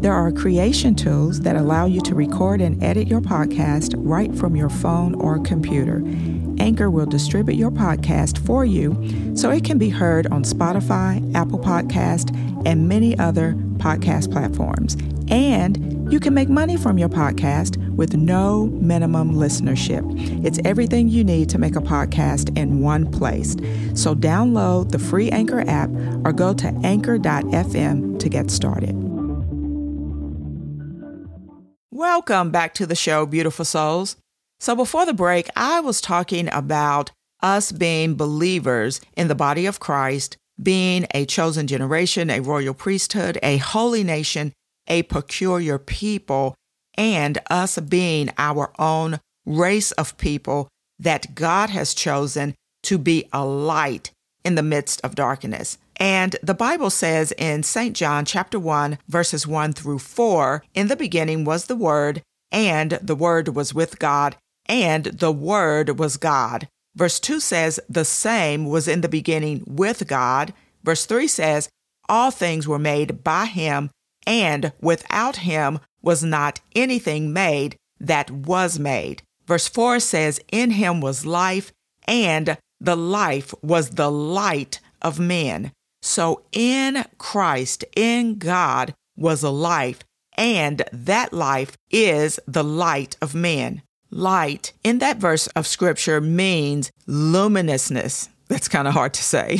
There 0.02 0.12
are 0.12 0.30
creation 0.30 0.94
tools 0.94 1.40
that 1.40 1.56
allow 1.56 1.86
you 1.86 2.02
to 2.02 2.14
record 2.14 2.60
and 2.60 2.84
edit 2.84 3.08
your 3.08 3.22
podcast 3.22 3.94
right 3.96 4.34
from 4.36 4.56
your 4.56 4.68
phone 4.68 5.14
or 5.14 5.38
computer. 5.38 6.02
Anchor 6.58 6.90
will 6.90 7.06
distribute 7.06 7.56
your 7.56 7.70
podcast 7.70 8.44
for 8.44 8.62
you 8.62 9.34
so 9.34 9.48
it 9.50 9.64
can 9.64 9.78
be 9.78 9.88
heard 9.88 10.26
on 10.26 10.44
Spotify, 10.44 11.34
Apple 11.34 11.58
Podcast, 11.58 12.34
and 12.64 12.88
many 12.88 13.18
other 13.18 13.54
podcast 13.78 14.30
platforms. 14.32 14.96
And 15.30 16.12
you 16.12 16.20
can 16.20 16.32
make 16.32 16.48
money 16.48 16.76
from 16.76 16.98
your 16.98 17.08
podcast 17.08 17.76
with 17.94 18.16
no 18.16 18.66
minimum 18.66 19.34
listenership. 19.34 20.02
It's 20.44 20.58
everything 20.64 21.08
you 21.08 21.22
need 21.22 21.50
to 21.50 21.58
make 21.58 21.76
a 21.76 21.80
podcast 21.80 22.56
in 22.56 22.80
one 22.80 23.10
place. 23.10 23.52
So 23.94 24.14
download 24.14 24.90
the 24.90 24.98
free 24.98 25.30
Anchor 25.30 25.68
app 25.68 25.90
or 26.24 26.32
go 26.32 26.54
to 26.54 26.68
anchor.fm 26.82 28.18
to 28.18 28.28
get 28.28 28.50
started. 28.50 28.94
Welcome 31.90 32.50
back 32.50 32.74
to 32.74 32.86
the 32.86 32.94
show, 32.94 33.26
beautiful 33.26 33.64
souls. 33.64 34.16
So 34.60 34.76
before 34.76 35.04
the 35.04 35.12
break, 35.12 35.48
I 35.56 35.80
was 35.80 36.00
talking 36.00 36.48
about 36.52 37.10
us 37.42 37.72
being 37.72 38.14
believers 38.14 39.00
in 39.16 39.28
the 39.28 39.34
body 39.34 39.66
of 39.66 39.80
Christ, 39.80 40.36
being 40.60 41.06
a 41.14 41.24
chosen 41.24 41.66
generation, 41.66 42.30
a 42.30 42.40
royal 42.40 42.74
priesthood, 42.74 43.38
a 43.42 43.58
holy 43.58 44.04
nation, 44.04 44.52
a 44.86 45.02
peculiar 45.04 45.78
people, 45.78 46.54
and 46.96 47.38
us 47.50 47.78
being 47.78 48.30
our 48.38 48.72
own 48.78 49.20
race 49.46 49.92
of 49.92 50.16
people 50.18 50.68
that 50.98 51.34
God 51.34 51.70
has 51.70 51.94
chosen 51.94 52.54
to 52.82 52.98
be 52.98 53.28
a 53.32 53.44
light 53.44 54.10
in 54.44 54.54
the 54.54 54.62
midst 54.62 55.00
of 55.04 55.14
darkness. 55.14 55.78
And 55.96 56.36
the 56.42 56.54
Bible 56.54 56.90
says 56.90 57.32
in 57.32 57.62
St. 57.62 57.94
John 57.94 58.24
chapter 58.24 58.58
1 58.58 58.98
verses 59.08 59.46
1 59.46 59.72
through 59.72 59.98
4, 59.98 60.64
in 60.74 60.88
the 60.88 60.96
beginning 60.96 61.44
was 61.44 61.66
the 61.66 61.76
word, 61.76 62.22
and 62.50 62.92
the 63.02 63.16
word 63.16 63.48
was 63.54 63.74
with 63.74 63.98
God, 63.98 64.36
and 64.68 65.04
the 65.06 65.32
Word 65.32 65.98
was 65.98 66.16
God. 66.16 66.68
Verse 66.98 67.20
2 67.20 67.38
says, 67.38 67.78
The 67.88 68.04
same 68.04 68.66
was 68.66 68.88
in 68.88 69.02
the 69.02 69.08
beginning 69.08 69.62
with 69.68 70.08
God. 70.08 70.52
Verse 70.82 71.06
3 71.06 71.28
says, 71.28 71.68
All 72.08 72.32
things 72.32 72.66
were 72.66 72.78
made 72.78 73.22
by 73.22 73.46
him, 73.46 73.90
and 74.26 74.72
without 74.80 75.36
him 75.36 75.78
was 76.02 76.24
not 76.24 76.60
anything 76.74 77.32
made 77.32 77.76
that 78.00 78.32
was 78.32 78.80
made. 78.80 79.22
Verse 79.46 79.68
4 79.68 80.00
says, 80.00 80.40
In 80.50 80.72
him 80.72 81.00
was 81.00 81.24
life, 81.24 81.72
and 82.08 82.58
the 82.80 82.96
life 82.96 83.54
was 83.62 83.90
the 83.90 84.10
light 84.10 84.80
of 85.00 85.20
men. 85.20 85.70
So 86.02 86.42
in 86.50 87.04
Christ, 87.16 87.84
in 87.94 88.38
God, 88.38 88.92
was 89.16 89.44
a 89.44 89.50
life, 89.50 90.00
and 90.36 90.82
that 90.92 91.32
life 91.32 91.76
is 91.92 92.40
the 92.48 92.64
light 92.64 93.16
of 93.22 93.36
men. 93.36 93.82
Light 94.10 94.72
in 94.82 94.98
that 94.98 95.18
verse 95.18 95.46
of 95.48 95.66
scripture 95.66 96.20
means 96.20 96.90
luminousness. 97.06 98.28
That's 98.48 98.68
kind 98.68 98.88
of 98.88 98.94
hard 98.94 99.14
to 99.14 99.22
say, 99.22 99.58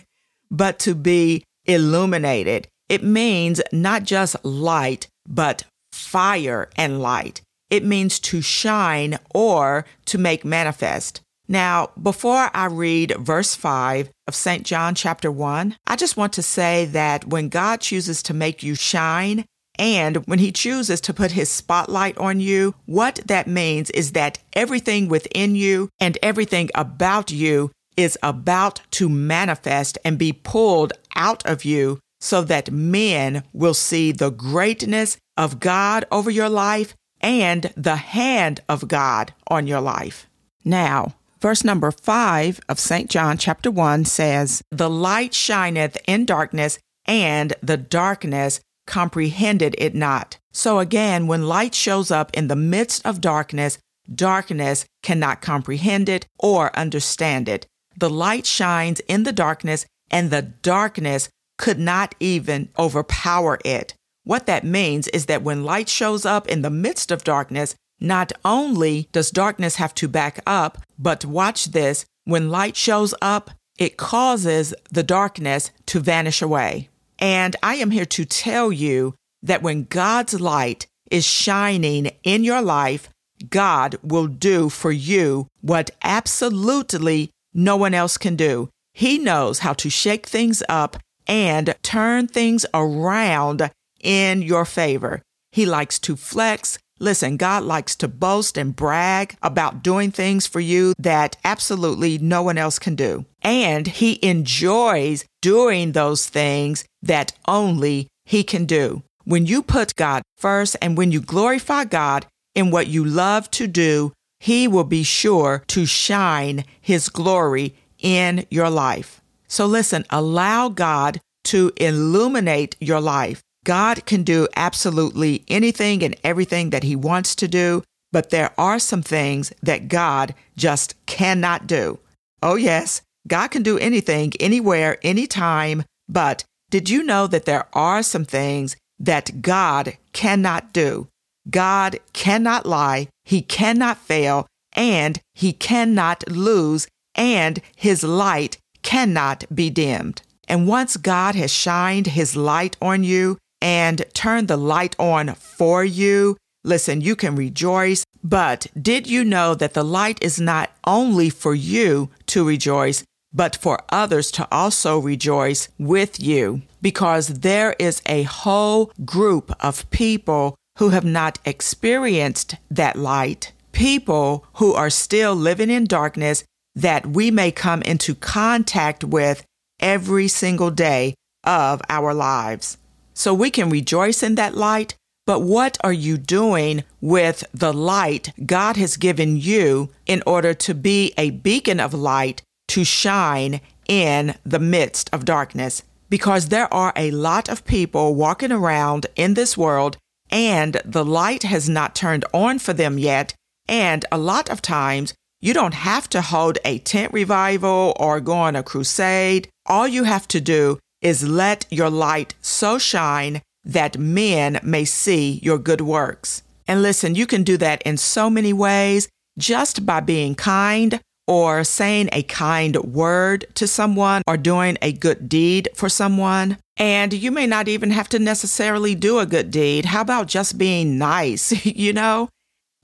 but 0.50 0.78
to 0.80 0.94
be 0.94 1.44
illuminated. 1.64 2.68
It 2.88 3.02
means 3.02 3.60
not 3.72 4.04
just 4.04 4.42
light, 4.44 5.08
but 5.28 5.64
fire 5.92 6.70
and 6.76 7.00
light. 7.00 7.42
It 7.70 7.84
means 7.84 8.18
to 8.20 8.40
shine 8.40 9.18
or 9.34 9.84
to 10.06 10.18
make 10.18 10.44
manifest. 10.44 11.20
Now, 11.48 11.90
before 12.00 12.50
I 12.54 12.66
read 12.66 13.16
verse 13.18 13.54
5 13.54 14.10
of 14.26 14.34
St. 14.34 14.64
John 14.64 14.94
chapter 14.94 15.30
1, 15.30 15.76
I 15.86 15.96
just 15.96 16.16
want 16.16 16.34
to 16.34 16.42
say 16.42 16.84
that 16.86 17.26
when 17.26 17.48
God 17.48 17.80
chooses 17.80 18.22
to 18.24 18.34
make 18.34 18.62
you 18.62 18.74
shine, 18.74 19.44
and 19.78 20.16
when 20.26 20.40
he 20.40 20.50
chooses 20.50 21.00
to 21.02 21.14
put 21.14 21.32
his 21.32 21.48
spotlight 21.48 22.18
on 22.18 22.40
you, 22.40 22.74
what 22.86 23.20
that 23.26 23.46
means 23.46 23.90
is 23.90 24.12
that 24.12 24.38
everything 24.54 25.08
within 25.08 25.54
you 25.54 25.88
and 26.00 26.18
everything 26.22 26.68
about 26.74 27.30
you 27.30 27.70
is 27.96 28.18
about 28.22 28.80
to 28.92 29.08
manifest 29.08 29.98
and 30.04 30.18
be 30.18 30.32
pulled 30.32 30.92
out 31.14 31.44
of 31.46 31.64
you 31.64 31.98
so 32.20 32.42
that 32.42 32.70
men 32.70 33.44
will 33.52 33.74
see 33.74 34.12
the 34.12 34.30
greatness 34.30 35.16
of 35.36 35.60
God 35.60 36.04
over 36.10 36.30
your 36.30 36.48
life 36.48 36.94
and 37.20 37.72
the 37.76 37.96
hand 37.96 38.60
of 38.68 38.88
God 38.88 39.32
on 39.48 39.66
your 39.66 39.80
life. 39.80 40.28
Now, 40.64 41.14
verse 41.40 41.64
number 41.64 41.90
5 41.90 42.60
of 42.68 42.80
St. 42.80 43.10
John 43.10 43.38
chapter 43.38 43.70
1 43.70 44.04
says, 44.04 44.62
The 44.70 44.90
light 44.90 45.34
shineth 45.34 45.96
in 46.06 46.24
darkness, 46.24 46.78
and 47.06 47.54
the 47.62 47.76
darkness 47.76 48.60
comprehended 48.88 49.76
it 49.78 49.94
not. 49.94 50.38
So 50.52 50.80
again, 50.80 51.28
when 51.28 51.46
light 51.46 51.74
shows 51.74 52.10
up 52.10 52.34
in 52.34 52.48
the 52.48 52.56
midst 52.56 53.06
of 53.06 53.20
darkness, 53.20 53.78
darkness 54.12 54.86
cannot 55.04 55.42
comprehend 55.42 56.08
it 56.08 56.26
or 56.38 56.76
understand 56.76 57.48
it. 57.48 57.66
The 57.96 58.10
light 58.10 58.46
shines 58.46 59.00
in 59.00 59.22
the 59.22 59.32
darkness, 59.32 59.86
and 60.10 60.30
the 60.30 60.42
darkness 60.42 61.28
could 61.58 61.78
not 61.78 62.14
even 62.18 62.70
overpower 62.78 63.58
it. 63.64 63.94
What 64.24 64.46
that 64.46 64.64
means 64.64 65.06
is 65.08 65.26
that 65.26 65.42
when 65.42 65.64
light 65.64 65.88
shows 65.88 66.24
up 66.24 66.48
in 66.48 66.62
the 66.62 66.70
midst 66.70 67.10
of 67.10 67.24
darkness, 67.24 67.74
not 68.00 68.32
only 68.44 69.08
does 69.12 69.30
darkness 69.30 69.76
have 69.76 69.94
to 69.94 70.08
back 70.08 70.40
up, 70.46 70.78
but 70.98 71.24
watch 71.24 71.66
this 71.66 72.06
when 72.24 72.50
light 72.50 72.76
shows 72.76 73.14
up, 73.20 73.50
it 73.78 73.96
causes 73.96 74.74
the 74.90 75.02
darkness 75.02 75.70
to 75.86 76.00
vanish 76.00 76.42
away. 76.42 76.88
And 77.18 77.56
I 77.62 77.76
am 77.76 77.90
here 77.90 78.06
to 78.06 78.24
tell 78.24 78.70
you 78.72 79.14
that 79.42 79.62
when 79.62 79.84
God's 79.84 80.40
light 80.40 80.86
is 81.10 81.26
shining 81.26 82.10
in 82.22 82.44
your 82.44 82.62
life, 82.62 83.08
God 83.50 83.96
will 84.02 84.26
do 84.26 84.68
for 84.68 84.90
you 84.90 85.46
what 85.60 85.90
absolutely 86.02 87.30
no 87.54 87.76
one 87.76 87.94
else 87.94 88.16
can 88.16 88.36
do. 88.36 88.68
He 88.92 89.18
knows 89.18 89.60
how 89.60 89.72
to 89.74 89.90
shake 89.90 90.26
things 90.26 90.62
up 90.68 90.96
and 91.26 91.74
turn 91.82 92.26
things 92.26 92.66
around 92.74 93.70
in 94.00 94.42
your 94.42 94.64
favor. 94.64 95.22
He 95.52 95.66
likes 95.66 95.98
to 96.00 96.16
flex. 96.16 96.78
Listen, 97.00 97.36
God 97.36 97.62
likes 97.62 97.94
to 97.96 98.08
boast 98.08 98.58
and 98.58 98.74
brag 98.74 99.36
about 99.42 99.82
doing 99.82 100.10
things 100.10 100.46
for 100.46 100.60
you 100.60 100.94
that 100.98 101.36
absolutely 101.44 102.18
no 102.18 102.42
one 102.42 102.58
else 102.58 102.78
can 102.78 102.94
do. 102.96 103.24
And 103.42 103.86
he 103.86 104.18
enjoys 104.22 105.24
doing 105.40 105.92
those 105.92 106.26
things 106.28 106.84
that 107.02 107.32
only 107.46 108.08
he 108.24 108.42
can 108.42 108.64
do. 108.64 109.02
When 109.24 109.46
you 109.46 109.62
put 109.62 109.94
God 109.94 110.22
first 110.36 110.76
and 110.82 110.96
when 110.96 111.12
you 111.12 111.20
glorify 111.20 111.84
God 111.84 112.26
in 112.54 112.70
what 112.70 112.88
you 112.88 113.04
love 113.04 113.50
to 113.52 113.66
do, 113.66 114.12
he 114.40 114.66
will 114.66 114.84
be 114.84 115.02
sure 115.02 115.62
to 115.68 115.86
shine 115.86 116.64
his 116.80 117.08
glory 117.08 117.74
in 117.98 118.46
your 118.50 118.70
life. 118.70 119.20
So 119.48 119.66
listen, 119.66 120.04
allow 120.10 120.68
God 120.68 121.20
to 121.44 121.72
illuminate 121.76 122.76
your 122.80 123.00
life. 123.00 123.42
God 123.68 124.06
can 124.06 124.22
do 124.22 124.48
absolutely 124.56 125.44
anything 125.46 126.02
and 126.02 126.16
everything 126.24 126.70
that 126.70 126.84
he 126.84 126.96
wants 126.96 127.34
to 127.34 127.46
do, 127.46 127.82
but 128.10 128.30
there 128.30 128.54
are 128.56 128.78
some 128.78 129.02
things 129.02 129.52
that 129.62 129.88
God 129.88 130.34
just 130.56 130.94
cannot 131.04 131.66
do. 131.66 131.98
Oh, 132.42 132.54
yes, 132.54 133.02
God 133.26 133.48
can 133.48 133.62
do 133.62 133.76
anything, 133.76 134.32
anywhere, 134.40 134.96
anytime, 135.02 135.84
but 136.08 136.44
did 136.70 136.88
you 136.88 137.02
know 137.02 137.26
that 137.26 137.44
there 137.44 137.66
are 137.74 138.02
some 138.02 138.24
things 138.24 138.74
that 138.98 139.42
God 139.42 139.98
cannot 140.14 140.72
do? 140.72 141.08
God 141.50 142.00
cannot 142.14 142.64
lie, 142.64 143.08
he 143.26 143.42
cannot 143.42 143.98
fail, 143.98 144.46
and 144.72 145.20
he 145.34 145.52
cannot 145.52 146.26
lose, 146.26 146.88
and 147.14 147.60
his 147.76 148.02
light 148.02 148.56
cannot 148.82 149.44
be 149.54 149.68
dimmed. 149.68 150.22
And 150.48 150.66
once 150.66 150.96
God 150.96 151.34
has 151.34 151.52
shined 151.52 152.06
his 152.06 152.34
light 152.34 152.74
on 152.80 153.04
you 153.04 153.36
and 153.60 154.04
turn 154.14 154.46
the 154.46 154.56
light 154.56 154.94
on 154.98 155.34
for 155.34 155.84
you, 155.84 156.36
listen, 156.64 157.00
you 157.00 157.16
can 157.16 157.34
rejoice. 157.34 158.04
But 158.22 158.66
did 158.80 159.06
you 159.06 159.24
know 159.24 159.54
that 159.54 159.74
the 159.74 159.84
light 159.84 160.22
is 160.22 160.40
not 160.40 160.70
only 160.84 161.30
for 161.30 161.54
you 161.54 162.10
to 162.26 162.46
rejoice, 162.46 163.04
but 163.32 163.56
for 163.56 163.80
others 163.90 164.30
to 164.32 164.48
also 164.50 164.98
rejoice 164.98 165.68
with 165.78 166.20
you? 166.20 166.62
Because 166.82 167.28
there 167.40 167.74
is 167.78 168.02
a 168.06 168.22
whole 168.24 168.92
group 169.04 169.52
of 169.60 169.88
people 169.90 170.56
who 170.78 170.90
have 170.90 171.04
not 171.04 171.38
experienced 171.44 172.54
that 172.70 172.96
light, 172.96 173.52
people 173.72 174.46
who 174.54 174.74
are 174.74 174.90
still 174.90 175.34
living 175.34 175.70
in 175.70 175.84
darkness 175.84 176.44
that 176.74 177.06
we 177.06 177.30
may 177.30 177.50
come 177.50 177.82
into 177.82 178.14
contact 178.14 179.02
with 179.02 179.44
every 179.80 180.28
single 180.28 180.70
day 180.70 181.14
of 181.44 181.82
our 181.88 182.14
lives. 182.14 182.78
So 183.18 183.34
we 183.34 183.50
can 183.50 183.68
rejoice 183.68 184.22
in 184.22 184.36
that 184.36 184.54
light, 184.54 184.94
but 185.26 185.40
what 185.40 185.76
are 185.82 185.92
you 185.92 186.16
doing 186.18 186.84
with 187.00 187.42
the 187.52 187.72
light 187.72 188.32
God 188.46 188.76
has 188.76 188.96
given 188.96 189.36
you 189.36 189.90
in 190.06 190.22
order 190.24 190.54
to 190.54 190.72
be 190.72 191.12
a 191.18 191.30
beacon 191.30 191.80
of 191.80 191.92
light 191.92 192.42
to 192.68 192.84
shine 192.84 193.60
in 193.88 194.36
the 194.46 194.60
midst 194.60 195.10
of 195.12 195.24
darkness? 195.24 195.82
Because 196.08 196.46
there 196.46 196.72
are 196.72 196.92
a 196.94 197.10
lot 197.10 197.48
of 197.48 197.64
people 197.64 198.14
walking 198.14 198.52
around 198.52 199.08
in 199.16 199.34
this 199.34 199.58
world 199.58 199.96
and 200.30 200.80
the 200.84 201.04
light 201.04 201.42
has 201.42 201.68
not 201.68 201.96
turned 201.96 202.24
on 202.32 202.60
for 202.60 202.72
them 202.72 202.98
yet. 202.98 203.34
And 203.68 204.04
a 204.12 204.16
lot 204.16 204.48
of 204.48 204.62
times 204.62 205.12
you 205.40 205.52
don't 205.52 205.74
have 205.74 206.08
to 206.10 206.20
hold 206.22 206.58
a 206.64 206.78
tent 206.78 207.12
revival 207.12 207.96
or 207.98 208.20
go 208.20 208.34
on 208.34 208.54
a 208.54 208.62
crusade. 208.62 209.48
All 209.66 209.88
you 209.88 210.04
have 210.04 210.28
to 210.28 210.40
do 210.40 210.78
is 211.02 211.28
let 211.28 211.66
your 211.70 211.90
light 211.90 212.34
so 212.40 212.78
shine 212.78 213.42
that 213.64 213.98
men 213.98 214.60
may 214.62 214.84
see 214.84 215.40
your 215.42 215.58
good 215.58 215.80
works. 215.80 216.42
And 216.66 216.82
listen, 216.82 217.14
you 217.14 217.26
can 217.26 217.42
do 217.42 217.56
that 217.58 217.82
in 217.82 217.96
so 217.96 218.28
many 218.28 218.52
ways 218.52 219.08
just 219.38 219.86
by 219.86 220.00
being 220.00 220.34
kind 220.34 221.00
or 221.26 221.62
saying 221.62 222.08
a 222.12 222.22
kind 222.22 222.76
word 222.76 223.46
to 223.54 223.66
someone 223.66 224.22
or 224.26 224.36
doing 224.36 224.78
a 224.80 224.92
good 224.92 225.28
deed 225.28 225.68
for 225.74 225.88
someone. 225.88 226.56
And 226.78 227.12
you 227.12 227.30
may 227.30 227.46
not 227.46 227.68
even 227.68 227.90
have 227.90 228.08
to 228.10 228.18
necessarily 228.18 228.94
do 228.94 229.18
a 229.18 229.26
good 229.26 229.50
deed. 229.50 229.86
How 229.86 230.00
about 230.00 230.26
just 230.26 230.58
being 230.58 230.96
nice? 230.96 231.66
you 231.66 231.92
know, 231.92 232.30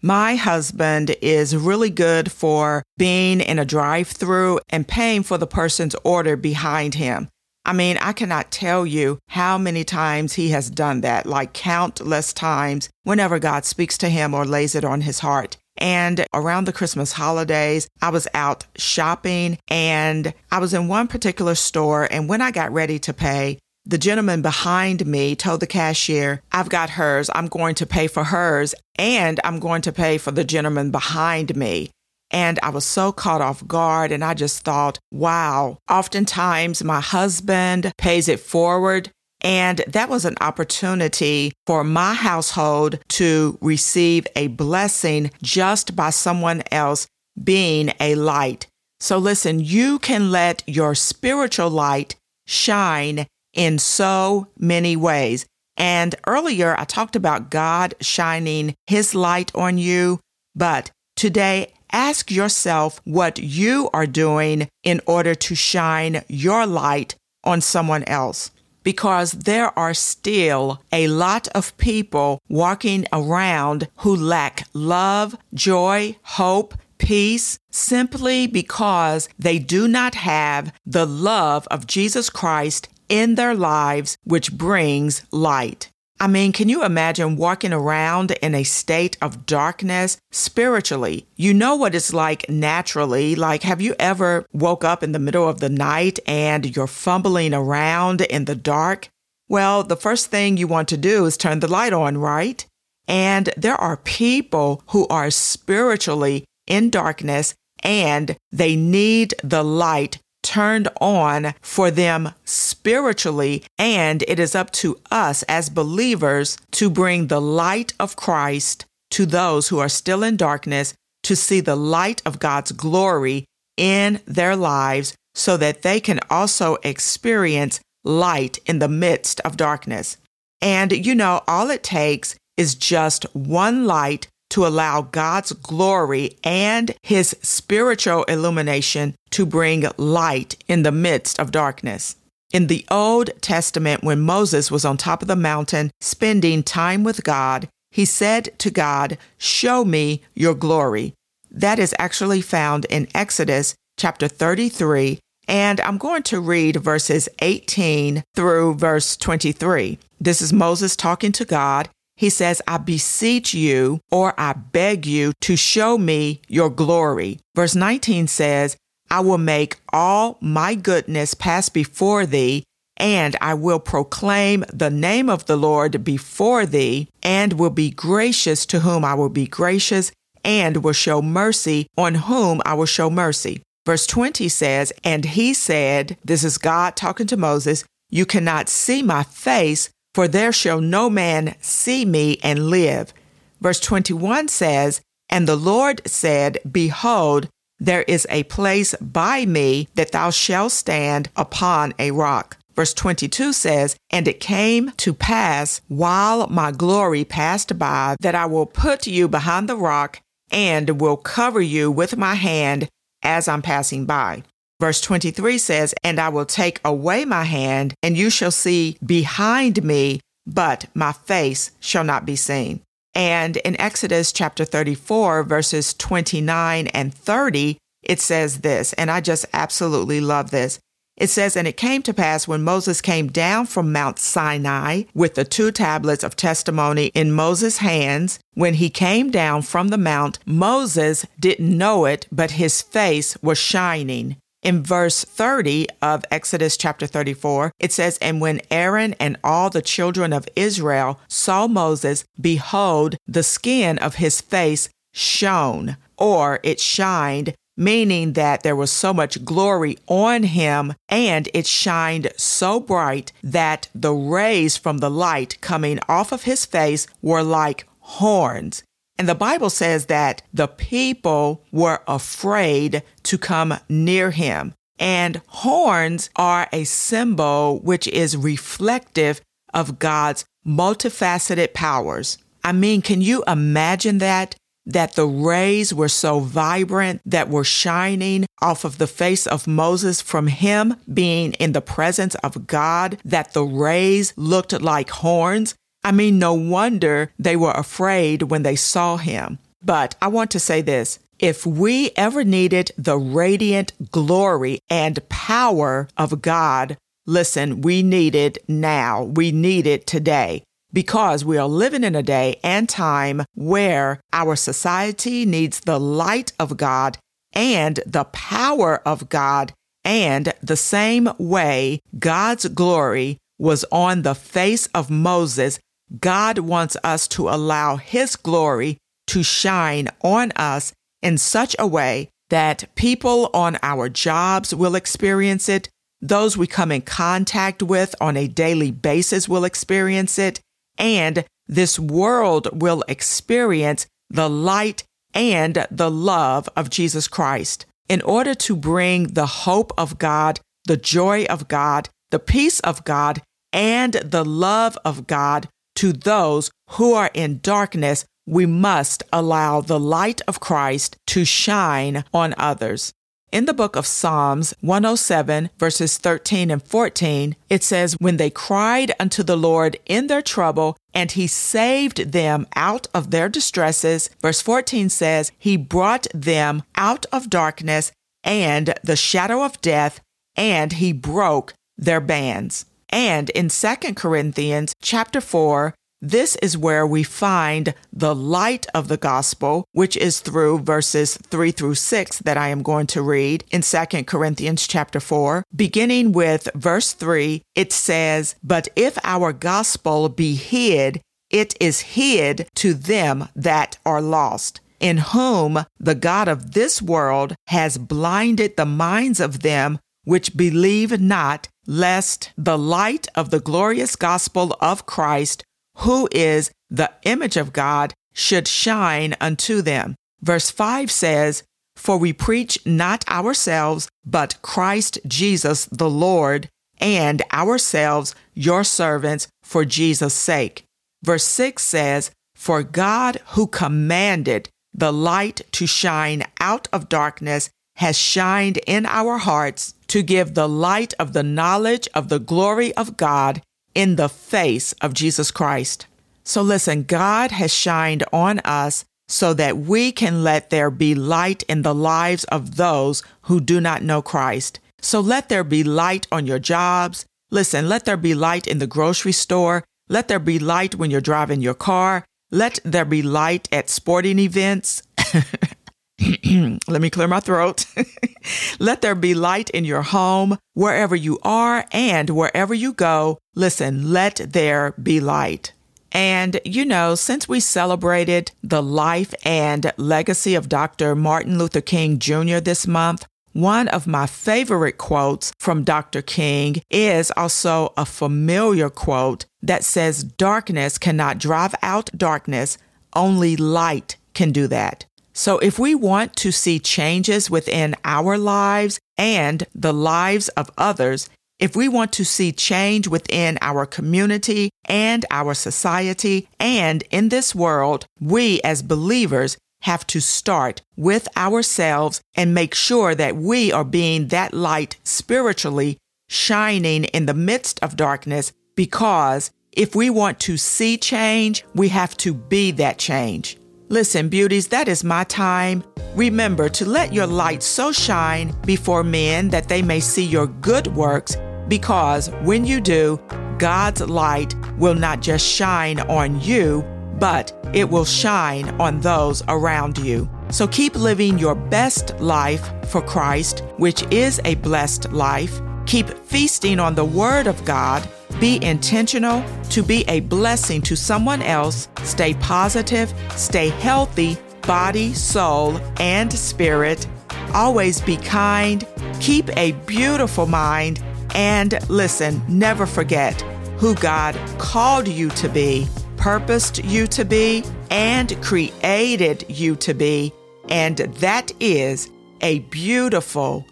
my 0.03 0.35
husband 0.37 1.17
is 1.23 1.57
really 1.57 1.89
good 1.89 2.31
for 2.31 2.83
being 2.99 3.41
in 3.41 3.59
a 3.59 3.65
drive 3.65 4.09
through 4.09 4.61
and 4.69 4.87
paying 4.87 5.23
for 5.23 5.39
the 5.39 5.47
person's 5.47 5.97
order 6.05 6.37
behind 6.37 6.95
him. 6.95 7.29
I 7.67 7.73
mean, 7.73 7.97
I 7.99 8.13
cannot 8.13 8.51
tell 8.51 8.85
you 8.85 9.19
how 9.29 9.57
many 9.57 9.85
times 9.85 10.35
he 10.35 10.51
has 10.51 10.69
done 10.69 11.01
that, 11.01 11.27
like 11.27 11.55
countless 11.55 12.33
times 12.33 12.91
whenever 13.05 13.39
God 13.39 13.65
speaks 13.65 13.97
to 13.99 14.09
him 14.09 14.35
or 14.35 14.45
lays 14.45 14.75
it 14.75 14.85
on 14.85 15.01
his 15.01 15.21
heart. 15.21 15.57
And 15.77 16.27
around 16.33 16.67
the 16.67 16.73
Christmas 16.73 17.13
holidays, 17.13 17.89
I 18.01 18.11
was 18.11 18.29
out 18.35 18.67
shopping 18.77 19.59
and 19.69 20.33
I 20.51 20.59
was 20.59 20.75
in 20.75 20.89
one 20.89 21.09
particular 21.09 21.55
store. 21.55 22.07
And 22.11 22.29
when 22.29 22.41
I 22.41 22.51
got 22.51 22.73
ready 22.73 22.99
to 23.01 23.13
pay, 23.13 23.59
the 23.87 23.99
gentleman 23.99 24.41
behind 24.41 25.05
me 25.07 25.35
told 25.35 25.61
the 25.61 25.67
cashier, 25.67 26.43
I've 26.53 26.69
got 26.69 26.91
hers. 26.91 27.29
I'm 27.35 27.49
going 27.49 27.75
to 27.77 27.87
pay 27.87 28.07
for 28.07 28.25
hers 28.25 28.75
and 28.99 29.41
I'm 29.45 29.59
going 29.59 29.83
to 29.83 29.93
pay 29.93 30.17
for 30.19 30.31
the 30.31 30.45
gentleman 30.45 30.91
behind 30.91 31.57
me. 31.57 31.91
And 32.31 32.59
I 32.63 32.71
was 32.71 32.85
so 32.85 33.13
caught 33.13 33.41
off 33.41 33.67
guard. 33.67 34.11
And 34.13 34.25
I 34.25 34.35
just 34.35 34.65
thought, 34.65 34.99
wow, 35.11 35.79
oftentimes 35.89 36.83
my 36.83 37.01
husband 37.01 37.93
pays 37.99 38.29
it 38.29 38.41
forward. 38.41 39.11
And 39.41 39.85
that 39.87 40.09
was 40.09 40.25
an 40.25 40.37
opportunity 40.41 41.53
for 41.67 41.85
my 41.85 42.15
household 42.15 42.99
to 43.11 43.59
receive 43.61 44.27
a 44.35 44.47
blessing 44.47 45.31
just 45.43 45.95
by 45.95 46.11
someone 46.11 46.63
else 46.71 47.07
being 47.43 47.93
a 48.01 48.15
light. 48.15 48.67
So 49.01 49.19
listen, 49.19 49.61
you 49.61 49.99
can 49.99 50.31
let 50.31 50.63
your 50.67 50.95
spiritual 50.95 51.69
light 51.69 52.17
shine 52.47 53.27
in 53.53 53.79
so 53.79 54.49
many 54.59 54.97
ways. 54.97 55.45
And 55.77 56.15
earlier 56.27 56.75
I 56.79 56.85
talked 56.85 57.17
about 57.17 57.51
God 57.51 57.95
shining 58.01 58.75
his 58.87 59.15
light 59.15 59.55
on 59.55 59.77
you, 59.77 60.21
but 60.55 60.91
today 61.17 61.75
ask 61.95 62.31
yourself 62.31 63.01
what 63.05 63.39
you 63.39 63.89
are 63.95 64.07
doing 64.07 64.69
in 64.83 65.01
order 65.07 65.35
to 65.37 65.55
shine 65.55 66.25
your 66.29 66.67
light 66.67 67.15
on 67.45 67.61
someone 67.61 68.03
else. 68.05 68.51
Because 68.83 69.33
there 69.33 69.77
are 69.79 69.95
still 69.95 70.83
a 70.93 71.07
lot 71.09 71.49
of 71.55 71.75
people 71.79 72.41
walking 72.51 73.07
around 73.13 73.89
who 73.99 74.15
lack 74.15 74.67
love, 74.75 75.37
joy, 75.55 76.17
hope, 76.23 76.75
peace 76.99 77.59
simply 77.71 78.47
because 78.47 79.29
they 79.39 79.59
do 79.59 79.89
not 79.89 80.17
have 80.17 80.73
the 80.85 81.07
love 81.07 81.67
of 81.71 81.87
Jesus 81.87 82.29
Christ 82.29 82.89
in 83.09 83.37
their 83.37 83.55
lives, 83.55 84.19
which 84.25 84.53
brings 84.53 85.23
light. 85.31 85.91
I 86.21 86.29
mean, 86.29 86.53
can 86.53 86.69
you 86.69 86.85
imagine 86.85 87.37
walking 87.37 87.73
around 87.73 88.31
in 88.31 88.55
a 88.55 88.63
state 88.63 89.17
of 89.21 89.47
darkness 89.47 90.17
spiritually? 90.31 91.27
You 91.37 91.53
know 91.53 91.75
what 91.75 91.95
it's 91.95 92.15
like 92.15 92.49
naturally. 92.49 93.35
Like, 93.35 93.63
have 93.65 93.81
you 93.81 93.95
ever 93.99 94.47
woke 94.53 94.85
up 94.85 95.03
in 95.03 95.13
the 95.13 95.19
middle 95.19 95.49
of 95.49 95.61
the 95.61 95.69
night 95.69 96.19
and 96.27 96.75
you're 96.75 96.87
fumbling 96.87 97.53
around 97.53 98.21
in 98.23 98.45
the 98.45 98.55
dark? 98.55 99.09
Well, 99.49 99.83
the 99.83 99.97
first 99.97 100.29
thing 100.31 100.57
you 100.57 100.67
want 100.67 100.89
to 100.89 100.97
do 100.97 101.27
is 101.27 101.37
turn 101.37 101.61
the 101.61 101.69
light 101.69 101.93
on, 101.93 102.17
right? 102.17 102.65
And 103.07 103.51
there 103.57 103.77
are 103.77 103.99
people 103.99 104.83
who 104.89 105.07
are 105.09 105.31
spiritually 105.31 106.45
in 106.67 106.91
darkness 106.91 107.55
and 107.83 108.37
they 108.51 108.77
need 108.77 109.35
the 109.43 109.63
light 109.63 110.19
turned 110.55 110.89
on 111.01 111.53
for 111.61 111.91
them 111.91 112.33
spiritually. 112.45 113.65
And 113.77 114.23
it 114.29 114.39
is 114.39 114.55
up 114.55 114.71
to 114.83 114.97
us 115.11 115.43
as 115.45 115.69
believers 115.69 116.57
to 116.73 116.89
bring 116.89 117.27
the 117.27 117.41
light 117.41 117.93
of 117.99 118.15
Christ 118.15 118.85
to 119.11 119.27
those 119.27 119.69
who 119.69 119.81
are 119.81 119.89
still 119.89 120.23
in 120.23 120.37
darkness 120.37 120.95
to 121.25 121.35
see 121.35 121.61
the 121.61 121.75
light 121.75 122.23
of 122.25 122.39
God's 122.39 122.71
glory 122.71 123.47
in 123.77 124.21
their 124.27 124.55
lives 124.55 125.17
so 125.35 125.57
that 125.57 125.83
they 125.83 125.99
can 125.99 126.21
also 126.31 126.77
experience 126.85 127.81
light 128.05 128.59
in 128.65 128.79
the 128.79 128.89
midst 129.07 129.41
of 129.41 129.57
darkness. 129.57 130.19
And 130.61 130.93
you 130.93 131.17
know, 131.17 131.43
all 131.49 131.69
it 131.71 131.83
takes 131.83 132.37
is 132.57 132.77
just 132.77 133.25
one 133.35 133.87
light 133.87 134.29
to 134.55 134.65
allow 134.65 135.03
God's 135.03 135.51
glory 135.51 136.39
and 136.45 136.95
his 137.03 137.37
spiritual 137.43 138.23
illumination 138.25 139.17
to 139.31 139.45
bring 139.45 139.85
light 139.97 140.55
in 140.69 140.85
the 140.85 140.93
midst 140.93 141.41
of 141.41 141.51
darkness. 141.51 142.15
In 142.53 142.69
the 142.69 142.87
Old 142.89 143.31
Testament, 143.41 144.05
when 144.05 144.21
Moses 144.21 144.71
was 144.71 144.85
on 144.85 144.97
top 144.97 145.23
of 145.23 145.29
the 145.29 145.35
mountain 145.35 145.91
spending 146.01 146.63
time 146.63 147.03
with 147.03 147.25
God, 147.25 147.69
he 147.91 148.05
said 148.05 148.57
to 148.61 148.71
God, 148.71 149.19
Show 149.39 149.85
me 149.85 150.23
your 150.35 150.55
glory. 150.55 151.15
That 151.51 151.81
is 151.81 151.93
actually 151.99 152.41
found 152.41 152.85
in 152.85 153.09
Exodus 153.13 153.75
chapter 153.99 154.29
33, 154.29 155.19
and 155.49 155.81
I'm 155.81 155.99
going 155.99 156.23
to 156.25 156.39
read 156.39 156.77
verses 156.77 157.29
18 157.41 158.23
through 158.37 158.75
verse 158.75 159.17
23. 159.17 159.99
This 160.21 160.41
is 160.41 160.53
Moses 160.53 160.95
talking 160.95 161.33
to 161.33 161.45
God, 161.45 161.89
he 162.17 162.31
says, 162.31 162.63
I 162.67 162.79
beseech 162.79 163.55
you 163.55 164.01
or 164.11 164.39
I 164.39 164.53
beg 164.53 165.07
you 165.07 165.33
to 165.43 165.57
show 165.57 165.99
me 165.99 166.43
your 166.49 166.71
glory. 166.71 167.41
Verse 167.55 167.75
19 167.75 168.29
says, 168.29 168.77
I 169.11 169.21
will 169.21 169.39
make 169.39 169.77
all 169.93 170.39
my 170.41 170.75
goodness 170.75 171.35
pass 171.35 171.69
before 171.69 172.27
thee, 172.27 172.65
and 172.97 173.37
I 173.41 173.55
will 173.55 173.79
proclaim 173.79 174.65
the 174.73 174.91
name 174.91 175.29
of 175.29 175.47
the 175.47 175.57
Lord 175.57 176.05
before 176.05 176.67
thee, 176.67 177.09
and 177.23 177.53
will 177.55 177.71
be 177.71 177.91
gracious 177.91 178.65
to 178.67 178.81
whom 178.81 179.05
I 179.05 179.15
will 179.15 179.29
be 179.29 179.47
gracious, 179.47 180.11
and 180.45 180.83
will 180.83 180.93
show 180.93 181.23
mercy 181.23 181.87
on 181.97 182.15
whom 182.15 182.61
I 182.65 182.75
will 182.75 182.87
show 182.87 183.11
mercy. 183.11 183.63
Verse 183.87 184.07
20 184.07 184.49
says, 184.49 184.93
And 185.03 185.25
he 185.25 185.53
said, 185.53 186.17
This 186.25 186.43
is 186.43 186.59
God 186.59 186.97
talking 186.97 187.27
to 187.27 187.37
Moses, 187.37 187.85
You 188.11 188.25
cannot 188.27 188.69
see 188.69 189.03
my 189.03 189.23
face, 189.23 189.91
for 190.15 190.29
there 190.29 190.53
shall 190.53 190.81
no 190.81 191.11
man 191.11 191.57
see 191.61 192.05
me 192.05 192.39
and 192.43 192.71
live. 192.71 193.13
Verse 193.61 193.81
21 193.81 194.49
says, 194.49 195.01
And 195.29 195.47
the 195.47 195.57
Lord 195.57 196.01
said, 196.07 196.59
Behold, 196.71 197.49
there 197.79 198.03
is 198.03 198.27
a 198.31 198.45
place 198.45 198.95
by 199.01 199.45
me 199.45 199.89
that 199.97 200.13
thou 200.13 200.31
shalt 200.31 200.73
stand 200.73 201.29
upon 201.37 201.93
a 201.99 202.13
rock. 202.13 202.57
Verse 202.75 202.95
22 202.95 203.53
says, 203.53 203.97
And 204.11 204.27
it 204.27 204.41
came 204.41 204.93
to 204.99 205.13
pass 205.13 205.81
while 205.89 206.47
my 206.49 206.71
glory 206.71 207.25
passed 207.25 207.79
by 207.79 208.17
that 208.21 208.35
I 208.35 208.47
will 208.47 208.67
put 208.67 209.07
you 209.07 209.29
behind 209.29 209.69
the 209.69 209.77
rock 209.77 210.21
and 210.51 211.01
will 211.01 211.17
cover 211.17 211.61
you 211.61 211.91
with 211.91 212.17
my 212.17 212.35
hand 212.35 212.89
as 213.23 213.49
I'm 213.49 213.63
passing 213.63 214.05
by. 214.05 214.43
Verse 214.81 215.01
23 215.01 215.59
says, 215.59 215.95
And 216.03 216.19
I 216.19 216.29
will 216.29 216.47
take 216.47 216.81
away 216.85 217.25
my 217.25 217.45
hand, 217.45 217.95
and 218.03 218.17
you 218.17 218.31
shall 218.31 218.51
see 218.51 218.99
behind 219.05 219.85
me, 219.85 220.21
but 220.47 220.87
my 220.95 221.13
face 221.13 221.71
shall 221.81 222.05
not 222.05 222.27
be 222.27 222.37
seen. 222.37 222.81
And 223.15 223.57
in 223.59 223.81
Exodus 223.81 224.33
chapter 224.33 224.65
34, 224.65 225.45
verses 225.45 225.95
29 225.95 226.89
and 226.89 227.15
30, 227.15 227.79
it 228.03 228.21
says 228.21 228.61
this, 228.61 228.93
and 228.95 229.11
I 229.11 229.21
just 229.21 229.47
absolutely 229.53 230.21
love 230.21 230.51
this. 230.51 230.81
It 231.17 231.29
says, 231.29 231.57
And 231.57 231.69
it 231.69 231.77
came 231.77 232.03
to 232.03 232.13
pass 232.13 232.49
when 232.49 232.65
Moses 232.65 233.01
came 233.01 233.29
down 233.29 233.67
from 233.67 233.93
Mount 233.93 234.19
Sinai 234.19 235.05
with 235.15 235.37
the 235.37 235.45
two 235.45 235.71
tablets 235.71 236.25
of 236.25 236.35
testimony 236.35 237.07
in 237.15 237.31
Moses' 237.31 237.79
hands, 237.79 238.41
when 238.55 238.75
he 238.75 238.91
came 238.91 239.31
down 239.31 239.63
from 239.63 239.89
the 239.89 239.99
mount, 239.99 240.41
Moses 240.45 241.25
didn't 241.39 241.79
know 241.79 242.05
it, 242.05 242.27
but 242.33 242.53
his 242.53 242.83
face 242.83 243.41
was 243.41 243.59
shining 243.59 244.37
in 244.65 244.83
verse 244.83 245.23
30 245.23 245.87
of 246.03 246.25
Exodus 246.31 246.77
chapter 246.77 247.07
34, 247.07 247.71
it 247.79 247.93
says, 247.93 248.19
And 248.19 248.41
when 248.41 248.63
Aaron 248.71 249.15
and 249.21 249.37
all 249.45 249.71
the 249.71 249.83
children 249.83 250.33
of 250.33 250.49
Israel 250.57 251.21
saw 251.29 251.69
Moses, 251.69 252.25
behold, 252.41 253.17
the 253.29 253.43
skin 253.43 253.99
of 253.99 254.17
his 254.17 254.41
face 254.41 254.89
shone, 255.13 255.97
or 256.17 256.61
it 256.63 256.81
shined, 256.81 257.55
meaning 257.77 258.33
that 258.33 258.63
there 258.63 258.77
was 258.77 258.91
so 258.91 259.13
much 259.13 259.45
glory 259.45 259.99
on 260.07 260.45
him, 260.45 260.95
and 261.09 261.49
it 261.53 261.67
shined 261.67 262.33
so 262.37 262.81
bright 262.81 263.33
that 263.43 263.89
the 263.95 264.13
rays 264.13 264.77
from 264.77 264.99
the 264.99 265.11
light 265.11 265.61
coming 265.61 266.01
off 266.09 266.33
of 266.33 266.45
his 266.45 266.65
face 266.65 267.07
were 267.21 267.43
like 267.43 267.87
horns. 268.01 268.83
And 269.17 269.29
the 269.29 269.35
Bible 269.35 269.71
says 269.71 270.07
that 270.07 270.43
the 270.53 270.67
people 270.67 271.65
were 271.71 272.03
afraid 272.09 273.03
to 273.25 273.39
come 273.39 273.79
near 273.89 274.31
him. 274.33 274.75
And 274.99 275.41
horns 275.47 276.31
are 276.37 276.69
a 276.73 276.85
symbol 276.85 277.81
which 277.81 278.09
is 278.09 278.37
reflective 278.37 279.41
of 279.73 279.99
God's 279.99 280.45
multifaceted 280.67 281.75
powers. 281.75 282.39
I 282.63 282.73
mean, 282.73 283.03
can 283.03 283.21
you 283.21 283.45
imagine 283.47 284.19
that? 284.19 284.57
That 284.87 285.15
the 285.15 285.27
rays 285.27 285.95
were 285.95 286.09
so 286.09 286.41
vibrant 286.41 287.23
that 287.25 287.49
were 287.49 287.65
shining 287.65 288.45
off 288.61 288.85
of 288.85 288.99
the 288.99 289.07
face 289.07 289.47
of 289.47 289.67
Moses 289.67 290.21
from 290.21 290.47
him 290.47 290.97
being 291.13 291.55
in 291.55 291.73
the 291.73 291.81
presence 291.81 292.35
of 292.37 292.67
God, 292.67 293.19
that 293.25 293.55
the 293.55 293.65
rays 293.65 294.35
looked 294.37 294.79
like 294.81 295.09
horns. 295.09 295.75
I 296.05 296.13
mean, 296.13 296.39
no 296.39 296.53
wonder 296.53 297.33
they 297.39 297.57
were 297.57 297.73
afraid 297.73 298.43
when 298.43 298.63
they 298.63 298.77
saw 298.77 299.17
him. 299.17 299.59
But 299.83 300.15
I 300.21 300.29
want 300.29 300.51
to 300.53 300.61
say 300.61 300.83
this. 300.83 301.19
If 301.39 301.67
we 301.67 302.11
ever 302.17 302.45
needed 302.45 302.93
the 302.97 303.19
radiant 303.19 303.93
glory 304.13 304.79
and 304.89 305.27
power 305.29 306.09
of 306.17 306.41
God, 306.43 306.97
listen, 307.27 307.81
we 307.81 308.03
need 308.03 308.35
it 308.35 308.59
now. 308.69 309.25
We 309.25 309.51
need 309.51 309.87
it 309.87 310.07
today 310.07 310.63
because 310.93 311.45
we 311.45 311.59
are 311.59 311.67
living 311.69 312.05
in 312.05 312.15
a 312.15 312.23
day 312.23 312.61
and 312.63 312.89
time 312.89 313.43
where 313.55 314.21
our 314.33 314.57
society 314.57 315.45
needs 315.45 315.81
the 315.81 315.99
light 315.99 316.53
of 316.59 316.77
God 316.77 317.19
and 317.53 318.01
the 318.07 318.25
power 318.25 319.07
of 319.07 319.29
God. 319.29 319.73
And 320.05 320.53
the 320.63 320.77
same 320.77 321.31
way 321.39 322.01
God's 322.19 322.69
glory 322.69 323.39
was 323.59 323.85
on 323.91 324.23
the 324.23 324.35
face 324.35 324.87
of 324.89 325.11
Moses 325.11 325.79
God 326.21 326.59
wants 326.59 326.97
us 327.03 327.27
to 327.29 327.49
allow 327.49 327.97
His 327.97 328.37
glory 328.37 328.99
to 329.29 329.43
shine 329.43 330.09
on 330.23 330.53
us 330.53 330.93
in 331.23 331.39
such 331.39 331.75
a 331.79 331.87
way 331.87 332.29
that 332.51 332.95
people 332.95 333.51
on 333.55 333.79
our 333.83 334.09
jobs 334.09 334.75
will 334.75 334.95
experience 334.95 335.69
it, 335.69 335.89
those 336.21 336.57
we 336.57 336.67
come 336.67 336.93
in 336.93 337.03
contact 337.03 337.83
with 337.83 338.15
on 338.21 338.37
a 338.37 338.47
daily 338.47 338.91
basis 338.91 339.49
will 339.49 339.65
experience 339.65 340.39
it, 340.39 340.61
and 340.99 341.45
this 341.67 341.99
world 341.99 342.69
will 342.81 343.03
experience 343.09 344.07
the 344.31 344.49
light 344.49 345.05
and 345.33 345.87
the 345.91 346.11
love 346.11 346.69
of 346.77 346.91
Jesus 346.91 347.29
Christ. 347.29 347.87
In 348.09 348.21
order 348.23 348.55
to 348.55 348.77
bring 348.77 349.29
the 349.29 349.47
hope 349.47 349.93
of 349.97 350.19
God, 350.19 350.61
the 350.85 350.97
joy 350.97 351.45
of 351.47 351.69
God, 351.69 352.09
the 352.31 352.39
peace 352.39 352.81
of 352.81 353.05
God, 353.05 353.43
and 353.73 354.13
the 354.15 354.45
love 354.45 354.97
of 355.05 355.27
God 355.27 355.69
to 355.97 356.13
those 356.13 356.71
who 356.91 357.15
are 357.15 357.31
in 357.35 357.61
darkness, 357.61 358.25
we 358.47 358.67
must 358.67 359.23
allow 359.33 359.81
the 359.81 360.01
light 360.01 360.41
of 360.47 360.61
Christ 360.61 361.17
to 361.29 361.45
shine 361.45 362.25
on 362.33 362.55
others. 362.59 363.13
In 363.55 363.67
the 363.67 363.73
book 363.73 363.95
of 363.95 364.05
Psalms 364.05 364.75
107, 364.81 365.71
verses 365.79 366.19
13 366.19 366.73
and 366.73 366.83
14, 366.83 367.55
it 367.71 367.85
says, 367.85 368.17
When 368.19 368.37
they 368.37 368.51
cried 368.51 369.13
unto 369.21 369.45
the 369.45 369.57
Lord 369.57 369.97
in 370.07 370.27
their 370.27 370.43
trouble, 370.43 370.97
and 371.15 371.31
he 371.31 371.47
saved 371.47 372.33
them 372.33 372.67
out 372.75 373.07
of 373.15 373.31
their 373.31 373.49
distresses. 373.49 374.29
Verse 374.43 374.61
14 374.61 375.09
says, 375.09 375.53
He 375.57 375.77
brought 375.77 376.27
them 376.35 376.83
out 376.97 377.27
of 377.33 377.49
darkness 377.49 378.11
and 378.43 378.93
the 379.05 379.15
shadow 379.15 379.63
of 379.63 379.81
death, 379.81 380.21
and 380.57 380.95
he 380.95 381.13
broke 381.13 381.75
their 381.97 382.21
bands. 382.21 382.87
And 383.15 383.49
in 383.51 383.69
2 383.69 383.95
Corinthians 384.17 384.93
chapter 385.01 385.41
4, 385.41 385.95
this 386.21 386.57
is 386.57 386.77
where 386.77 387.07
we 387.07 387.23
find 387.23 387.95
the 388.13 388.35
light 388.35 388.89
of 388.93 389.07
the 389.07 389.17
gospel, 389.17 389.85
which 389.93 390.17
is 390.17 390.41
through 390.41 390.81
verses 390.81 391.37
3 391.37 391.71
through 391.71 391.95
6 391.95 392.39
that 392.41 392.57
I 392.57 392.69
am 392.69 392.83
going 392.83 393.07
to 393.09 393.23
read 393.23 393.63
in 393.71 393.83
2 393.83 394.25
Corinthians 394.25 394.89
chapter 394.89 395.21
4. 395.21 395.63
Beginning 395.77 396.33
with 396.33 396.69
verse 396.75 397.13
3, 397.13 397.63
it 397.77 397.93
says, 397.93 398.57
But 398.65 398.89
if 398.97 399.17
our 399.23 399.53
gospel 399.53 400.29
be 400.29 400.57
hid, 400.57 401.21
it 401.51 401.77
is 401.81 402.17
hid 402.19 402.67
to 402.75 402.95
them 402.95 403.49
that 403.55 403.97
are 404.05 404.23
lost, 404.23 404.81
in 404.99 405.19
whom 405.19 405.85
the 406.01 406.17
God 406.17 406.49
of 406.49 406.73
this 406.73 407.01
world 407.01 407.55
has 407.69 407.97
blinded 407.97 408.77
the 408.77 408.87
minds 408.87 409.39
of 409.39 409.61
them 409.61 410.01
which 410.25 410.57
believe 410.57 411.21
not, 411.21 411.69
lest 411.87 412.53
the 412.57 412.79
light 412.79 413.29
of 413.35 413.51
the 413.51 413.61
glorious 413.61 414.17
gospel 414.17 414.77
of 414.81 415.07
Christ, 415.07 415.65
who 415.99 416.29
is 416.33 416.71
the 416.91 417.11
image 417.25 417.57
of 417.57 417.73
God, 417.73 418.15
should 418.33 418.67
shine 418.67 419.35
unto 419.41 419.83
them. 419.83 420.15
Verse 420.41 420.71
5 420.71 421.11
says, 421.11 421.63
For 421.97 422.17
we 422.19 422.33
preach 422.33 422.79
not 422.85 423.29
ourselves, 423.29 424.09
but 424.25 424.61
Christ 424.63 425.19
Jesus 425.27 425.87
the 425.87 426.11
Lord, 426.11 426.69
and 426.99 427.43
ourselves 427.53 428.35
your 428.55 428.85
servants 428.85 429.49
for 429.63 429.85
Jesus' 429.85 430.35
sake. 430.35 430.85
Verse 431.23 431.45
6 431.45 431.83
says, 431.83 432.31
For 432.55 432.83
God 432.83 433.41
who 433.49 433.67
commanded 433.67 434.69
the 434.93 435.13
light 435.13 435.63
to 435.73 435.87
shine 435.87 436.45
out 436.61 436.89
of 436.93 437.09
darkness 437.09 437.71
has 437.97 438.19
shined 438.19 438.79
in 438.87 439.07
our 439.07 439.39
hearts 439.39 439.95
to 440.15 440.23
give 440.23 440.55
the 440.55 440.69
light 440.69 441.13
of 441.19 441.33
the 441.33 441.43
knowledge 441.43 442.09
of 442.15 442.29
the 442.29 442.39
glory 442.39 442.95
of 442.95 443.17
God 443.17 443.61
in 443.97 444.15
the 444.15 444.29
face 444.29 444.93
of 445.01 445.13
Jesus 445.13 445.51
Christ. 445.51 446.07
So 446.45 446.63
listen, 446.63 447.03
God 447.03 447.51
has 447.51 447.75
shined 447.75 448.23
on 448.33 448.61
us 448.61 449.05
so 449.27 449.53
that 449.55 449.77
we 449.77 450.13
can 450.13 450.45
let 450.45 450.71
there 450.71 450.89
be 450.89 451.17
light 451.17 451.65
in 451.65 451.83
the 451.83 451.93
lives 451.93 452.45
of 452.45 452.77
those 452.77 453.25
who 453.47 453.59
do 453.61 453.81
not 453.81 454.05
know 454.05 454.23
Christ. 454.23 454.79
So 455.01 455.19
let 455.19 455.49
there 455.49 455.65
be 455.65 455.83
light 455.83 456.29
on 456.31 456.47
your 456.47 456.61
jobs. 456.61 457.27
Listen, 457.51 457.89
let 457.89 458.05
there 458.05 458.17
be 458.17 458.37
light 458.37 458.69
in 458.69 458.79
the 458.79 458.87
grocery 458.87 459.33
store. 459.33 459.83
Let 460.09 460.29
there 460.29 460.39
be 460.39 460.61
light 460.61 460.95
when 460.95 461.11
you're 461.11 461.21
driving 461.21 461.61
your 461.61 461.75
car. 461.75 462.25
Let 462.53 462.79
there 462.85 463.05
be 463.05 463.23
light 463.23 463.67
at 463.73 463.91
sporting 463.91 464.39
events. 464.39 465.03
Let 466.89 467.01
me 467.01 467.11
clear 467.11 467.29
my 467.29 467.41
throat. 467.41 467.87
Let 468.79 469.03
there 469.03 469.15
be 469.15 469.35
light 469.35 469.71
in 469.71 469.85
your 469.85 470.03
home, 470.03 470.59
wherever 470.75 471.17
you 471.17 471.39
are 471.43 471.87
and 471.93 472.31
wherever 472.31 472.75
you 472.75 472.93
go. 472.93 473.39
Listen, 473.55 474.13
let 474.13 474.41
there 474.49 474.95
be 475.03 475.21
light. 475.21 475.73
And, 476.13 476.61
you 476.65 476.85
know, 476.85 477.17
since 477.17 477.49
we 477.49 477.59
celebrated 477.59 478.53
the 478.63 478.83
life 478.83 479.35
and 479.45 479.93
legacy 479.97 480.55
of 480.55 480.69
Dr. 480.69 481.17
Martin 481.17 481.59
Luther 481.59 481.81
King 481.81 482.21
Jr. 482.21 482.61
this 482.61 482.87
month, 482.87 483.27
one 483.53 483.89
of 483.89 484.07
my 484.07 484.27
favorite 484.27 484.99
quotes 484.99 485.53
from 485.59 485.85
Dr. 485.85 486.23
King 486.23 486.83
is 486.91 487.33
also 487.37 487.93
a 487.97 488.05
familiar 488.05 488.91
quote 488.91 489.47
that 489.63 489.85
says, 489.85 490.23
Darkness 490.23 490.99
cannot 490.99 491.39
drive 491.39 491.75
out 491.83 492.11
darkness, 492.17 492.79
only 493.15 493.57
light 493.57 494.17
can 494.35 494.53
do 494.53 494.67
that. 494.69 495.07
So 495.35 495.59
if 495.59 495.81
we 495.81 495.97
want 495.97 496.37
to 496.37 496.53
see 496.53 496.79
changes 496.79 497.51
within 497.51 497.97
our 498.05 498.39
lives 498.39 499.01
and 499.19 499.67
the 499.75 499.93
lives 499.93 500.49
of 500.51 500.71
others, 500.79 501.29
if 501.59 501.75
we 501.75 501.89
want 501.89 502.13
to 502.13 502.25
see 502.25 502.53
change 502.53 503.09
within 503.09 503.59
our 503.61 503.85
community 503.85 504.71
and 504.85 505.25
our 505.33 505.55
society 505.55 506.49
and 506.61 507.03
in 507.11 507.31
this 507.31 507.53
world, 507.53 508.07
we 508.21 508.61
as 508.63 508.83
believers 508.83 509.57
have 509.83 510.07
to 510.07 510.21
start 510.21 510.83
with 510.97 511.27
ourselves 511.37 512.21
and 512.37 512.55
make 512.55 512.75
sure 512.75 513.15
that 513.15 513.37
we 513.37 513.73
are 513.73 513.85
being 513.85 514.29
that 514.29 514.55
light 514.55 514.97
spiritually 515.03 515.99
shining 516.29 517.05
in 517.05 517.27
the 517.27 517.35
midst 517.35 517.83
of 517.83 517.97
darkness 517.97 518.53
because 518.77 519.51
if 519.73 519.97
we 519.97 520.09
want 520.11 520.39
to 520.41 520.57
see 520.57 520.97
change, 520.97 521.65
we 521.75 521.89
have 521.89 522.17
to 522.19 522.33
be 522.33 522.71
that 522.71 522.99
change. 522.99 523.59
Listen, 523.91 524.31
beauties, 524.31 524.69
that 524.69 524.89
is 524.89 525.05
my 525.05 525.25
time. 525.25 525.85
Remember 526.15 526.71
to 526.71 526.87
let 526.87 527.13
your 527.13 527.27
light 527.27 527.63
so 527.63 527.93
shine 527.93 528.55
before 528.65 529.05
men 529.05 529.51
that 529.51 529.69
they 529.69 529.83
may 529.83 530.01
see 530.01 530.25
your 530.25 530.47
good 530.47 530.87
works, 530.89 531.37
because 531.69 532.31
when 532.43 532.65
you 532.65 532.81
do, 532.81 533.21
God's 533.59 534.01
light 534.01 534.55
will 534.79 534.95
not 534.95 535.21
just 535.21 535.47
shine 535.47 536.01
on 536.01 536.41
you, 536.41 536.83
but 537.19 537.53
it 537.75 537.89
will 537.89 538.07
shine 538.07 538.69
on 538.81 539.01
those 539.01 539.43
around 539.49 539.99
you. 539.99 540.31
So 540.51 540.67
keep 540.67 540.95
living 540.97 541.39
your 541.39 541.55
best 541.55 542.19
life 542.21 542.71
for 542.89 543.03
Christ, 543.03 543.61
which 543.77 544.03
is 544.11 544.41
a 544.47 544.55
blessed 544.57 545.13
life. 545.13 545.61
Keep 545.85 546.09
feasting 546.09 546.81
on 546.81 546.95
the 546.95 547.05
Word 547.05 547.47
of 547.47 547.63
God 547.67 548.09
be 548.41 548.63
intentional 548.65 549.45
to 549.71 549.83
be 549.83 550.05
a 550.09 550.21
blessing 550.21 550.83
to 550.83 550.97
someone 550.97 551.43
else. 551.43 551.89
Stay 552.03 552.35
positive, 552.35 553.13
stay 553.37 553.69
healthy, 553.69 554.37
body, 554.67 555.13
soul, 555.13 555.79
and 555.99 556.33
spirit. 556.33 557.07
Always 557.55 558.01
be 558.01 558.17
kind, 558.17 558.87
keep 559.21 559.49
a 559.57 559.73
beautiful 559.87 560.47
mind, 560.47 561.03
and 561.35 561.79
listen, 561.89 562.43
never 562.49 562.87
forget 562.87 563.41
who 563.79 563.95
God 563.95 564.39
called 564.59 565.09
you 565.09 565.31
to 565.31 565.49
be, 565.49 565.87
purposed 566.17 566.85
you 566.85 567.07
to 567.09 567.25
be, 567.25 567.65
and 567.91 568.41
created 568.43 569.45
you 569.49 569.77
to 569.77 569.95
be. 569.95 570.33
And 570.69 570.97
that 570.97 571.53
is 571.61 572.11
a 572.41 572.61
beautiful, 572.61 573.65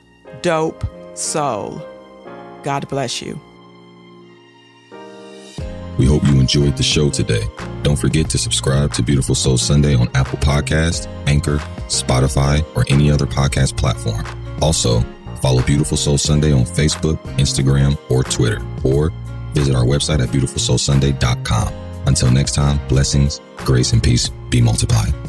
dope 0.43 0.85
soul. 1.15 1.81
God 2.63 2.89
bless 2.89 3.23
you. 3.23 3.41
We 5.99 6.07
hope 6.07 6.25
you 6.25 6.41
enjoyed 6.41 6.77
the 6.77 6.83
show 6.83 7.11
today. 7.11 7.45
Don't 7.83 7.99
forget 7.99 8.29
to 8.31 8.39
subscribe 8.39 8.93
to 8.95 9.03
Beautiful 9.03 9.35
Soul 9.35 9.59
Sunday 9.59 9.95
on 9.95 10.09
Apple 10.15 10.39
Podcast, 10.39 11.07
Anchor, 11.27 11.59
Spotify, 11.89 12.65
or 12.77 12.85
any 12.89 13.11
other 13.11 13.27
podcast 13.27 13.77
platform. 13.77 14.25
Also, 14.63 15.01
follow 15.41 15.63
Beautiful 15.63 15.97
Soul 15.97 16.19
Sunday 16.19 16.53
on 16.53 16.65
Facebook, 16.65 17.19
Instagram, 17.37 17.99
or 18.11 18.23
Twitter, 18.23 18.61
or 18.85 19.11
visit 19.53 19.75
our 19.75 19.85
website 19.85 20.23
at 20.23 20.31
beautifulsoulsunday.com. 20.31 21.75
Until 22.07 22.31
next 22.31 22.55
time, 22.55 22.81
blessings, 22.89 23.41
grace, 23.59 23.93
and 23.93 24.03
peace 24.03 24.29
be 24.51 24.61
multiplied. 24.61 25.22